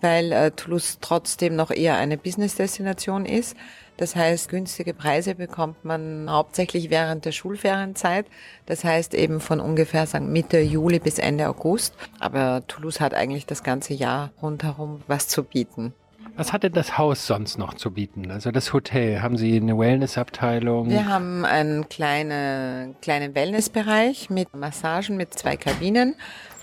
weil 0.00 0.32
äh, 0.32 0.50
Toulouse 0.50 0.98
trotzdem 1.00 1.56
noch 1.56 1.70
eher 1.70 1.96
eine 1.96 2.16
Business-Destination 2.16 3.26
ist. 3.26 3.56
Das 3.96 4.16
heißt, 4.16 4.48
günstige 4.48 4.94
Preise 4.94 5.34
bekommt 5.34 5.84
man 5.84 6.28
hauptsächlich 6.30 6.90
während 6.90 7.24
der 7.24 7.32
Schulferienzeit. 7.32 8.26
Das 8.66 8.84
heißt 8.84 9.14
eben 9.14 9.40
von 9.40 9.60
ungefähr 9.60 10.06
sagen 10.06 10.32
Mitte 10.32 10.60
Juli 10.60 10.98
bis 10.98 11.18
Ende 11.18 11.48
August. 11.48 11.94
Aber 12.18 12.66
Toulouse 12.66 13.00
hat 13.00 13.14
eigentlich 13.14 13.46
das 13.46 13.62
ganze 13.62 13.94
Jahr 13.94 14.32
rundherum 14.40 15.02
was 15.06 15.28
zu 15.28 15.44
bieten. 15.44 15.94
Was 16.34 16.52
hat 16.52 16.62
denn 16.62 16.72
das 16.72 16.96
Haus 16.96 17.26
sonst 17.26 17.58
noch 17.58 17.74
zu 17.74 17.90
bieten? 17.90 18.30
Also 18.30 18.50
das 18.50 18.72
Hotel, 18.72 19.20
haben 19.20 19.36
Sie 19.36 19.56
eine 19.56 19.78
Wellnessabteilung? 19.78 20.88
Wir 20.88 21.06
haben 21.06 21.44
einen 21.44 21.88
kleinen, 21.88 22.96
kleinen 23.02 23.34
Wellnessbereich 23.34 24.30
mit 24.30 24.54
Massagen 24.56 25.16
mit 25.16 25.34
zwei 25.34 25.56
Kabinen. 25.56 26.14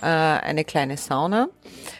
Äh, 0.02 0.06
eine 0.06 0.64
kleine 0.64 0.96
Sauna, 0.96 1.48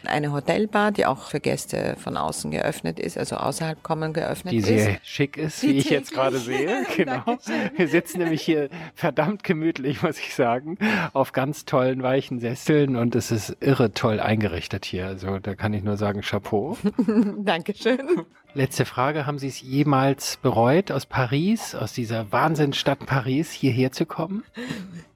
eine 0.06 0.32
Hotelbar, 0.32 0.90
die 0.90 1.04
auch 1.04 1.28
für 1.28 1.40
Gäste 1.40 1.96
von 1.98 2.16
außen 2.16 2.50
geöffnet 2.50 2.98
ist, 2.98 3.18
also 3.18 3.36
außerhalb 3.36 3.82
kommen 3.82 4.14
geöffnet 4.14 4.54
ist. 4.54 4.68
Die 4.68 4.78
sehr 4.78 4.98
schick 5.02 5.36
ist, 5.36 5.62
wie 5.62 5.72
ich 5.72 5.90
jetzt 5.90 6.12
gerade 6.12 6.38
sehe. 6.38 6.86
Genau. 6.96 7.38
Wir 7.76 7.88
sitzen 7.88 8.18
nämlich 8.18 8.42
hier 8.42 8.68
verdammt 8.94 9.44
gemütlich, 9.44 10.02
muss 10.02 10.18
ich 10.18 10.34
sagen, 10.34 10.76
auf 11.12 11.32
ganz 11.32 11.64
tollen 11.64 12.02
weichen 12.02 12.40
Sesseln 12.40 12.96
und 12.96 13.14
es 13.14 13.30
ist 13.30 13.56
irre 13.60 13.92
toll 13.92 14.20
eingerichtet 14.20 14.84
hier. 14.84 15.06
Also 15.06 15.38
da 15.38 15.54
kann 15.54 15.72
ich 15.72 15.82
nur 15.82 15.96
sagen, 15.96 16.20
Chapeau. 16.22 16.76
Dankeschön. 17.38 18.24
Letzte 18.52 18.84
Frage, 18.84 19.26
haben 19.26 19.38
Sie 19.38 19.46
es 19.46 19.60
jemals 19.60 20.36
bereut, 20.38 20.90
aus 20.90 21.06
Paris, 21.06 21.76
aus 21.76 21.92
dieser 21.92 22.32
Wahnsinnsstadt 22.32 23.06
Paris, 23.06 23.52
hierher 23.52 23.92
zu 23.92 24.06
kommen? 24.06 24.42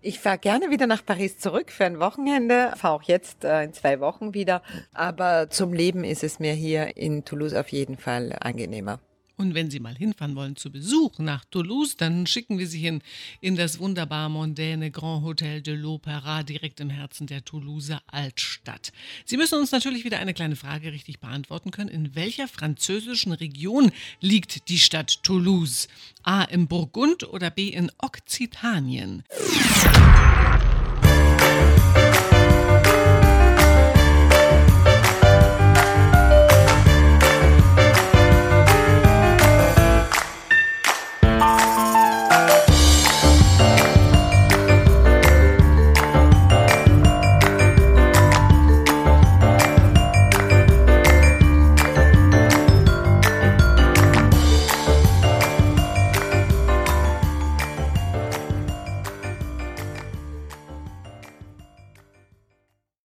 Ich 0.01 0.21
fahre 0.21 0.39
gerne 0.39 0.71
wieder 0.71 0.87
nach 0.87 1.05
Paris 1.05 1.39
zurück 1.39 1.73
für 1.73 1.85
ein 1.85 1.99
Wochenende, 1.99 2.73
fahre 2.77 2.95
auch 2.95 3.03
jetzt 3.03 3.45
äh, 3.45 3.65
in 3.65 3.73
zwei 3.73 3.99
Wochen 3.99 4.35
wieder, 4.35 4.63
aber 4.93 5.51
zum 5.51 5.73
Leben 5.73 6.05
ist 6.05 6.23
es 6.23 6.39
mir 6.39 6.53
hier 6.53 6.97
in 6.97 7.25
Toulouse 7.25 7.55
auf 7.55 7.71
jeden 7.71 7.97
Fall 7.97 8.37
angenehmer. 8.41 9.01
Und 9.37 9.55
wenn 9.55 9.71
Sie 9.71 9.81
mal 9.81 9.97
hinfahren 9.97 10.37
wollen 10.37 10.55
zu 10.55 10.71
Besuch 10.71 11.19
nach 11.19 11.45
Toulouse, 11.47 11.97
dann 11.97 12.27
schicken 12.27 12.59
wir 12.59 12.69
Sie 12.69 12.79
hin 12.79 13.03
in 13.41 13.57
das 13.57 13.81
wunderbar 13.81 14.29
mondäne 14.29 14.91
Grand 14.93 15.25
Hotel 15.25 15.61
de 15.61 15.75
l'Opéra 15.75 16.45
direkt 16.45 16.79
im 16.81 16.91
Herzen 16.91 17.27
der 17.27 17.45
Toulouser 17.45 18.01
Altstadt. 18.07 18.93
Sie 19.25 19.37
müssen 19.37 19.59
uns 19.59 19.73
natürlich 19.73 20.05
wieder 20.05 20.19
eine 20.19 20.35
kleine 20.35 20.55
Frage 20.55 20.93
richtig 20.93 21.19
beantworten 21.19 21.73
können. 21.73 21.91
In 21.91 22.15
welcher 22.15 22.47
französischen 22.47 23.33
Region 23.33 23.91
liegt 24.21 24.69
die 24.69 24.79
Stadt 24.79 25.23
Toulouse? 25.25 25.89
A 26.23 26.45
im 26.45 26.69
Burgund 26.69 27.29
oder 27.29 27.51
B 27.51 27.69
in 27.69 27.91
Okzitanien? 27.99 29.25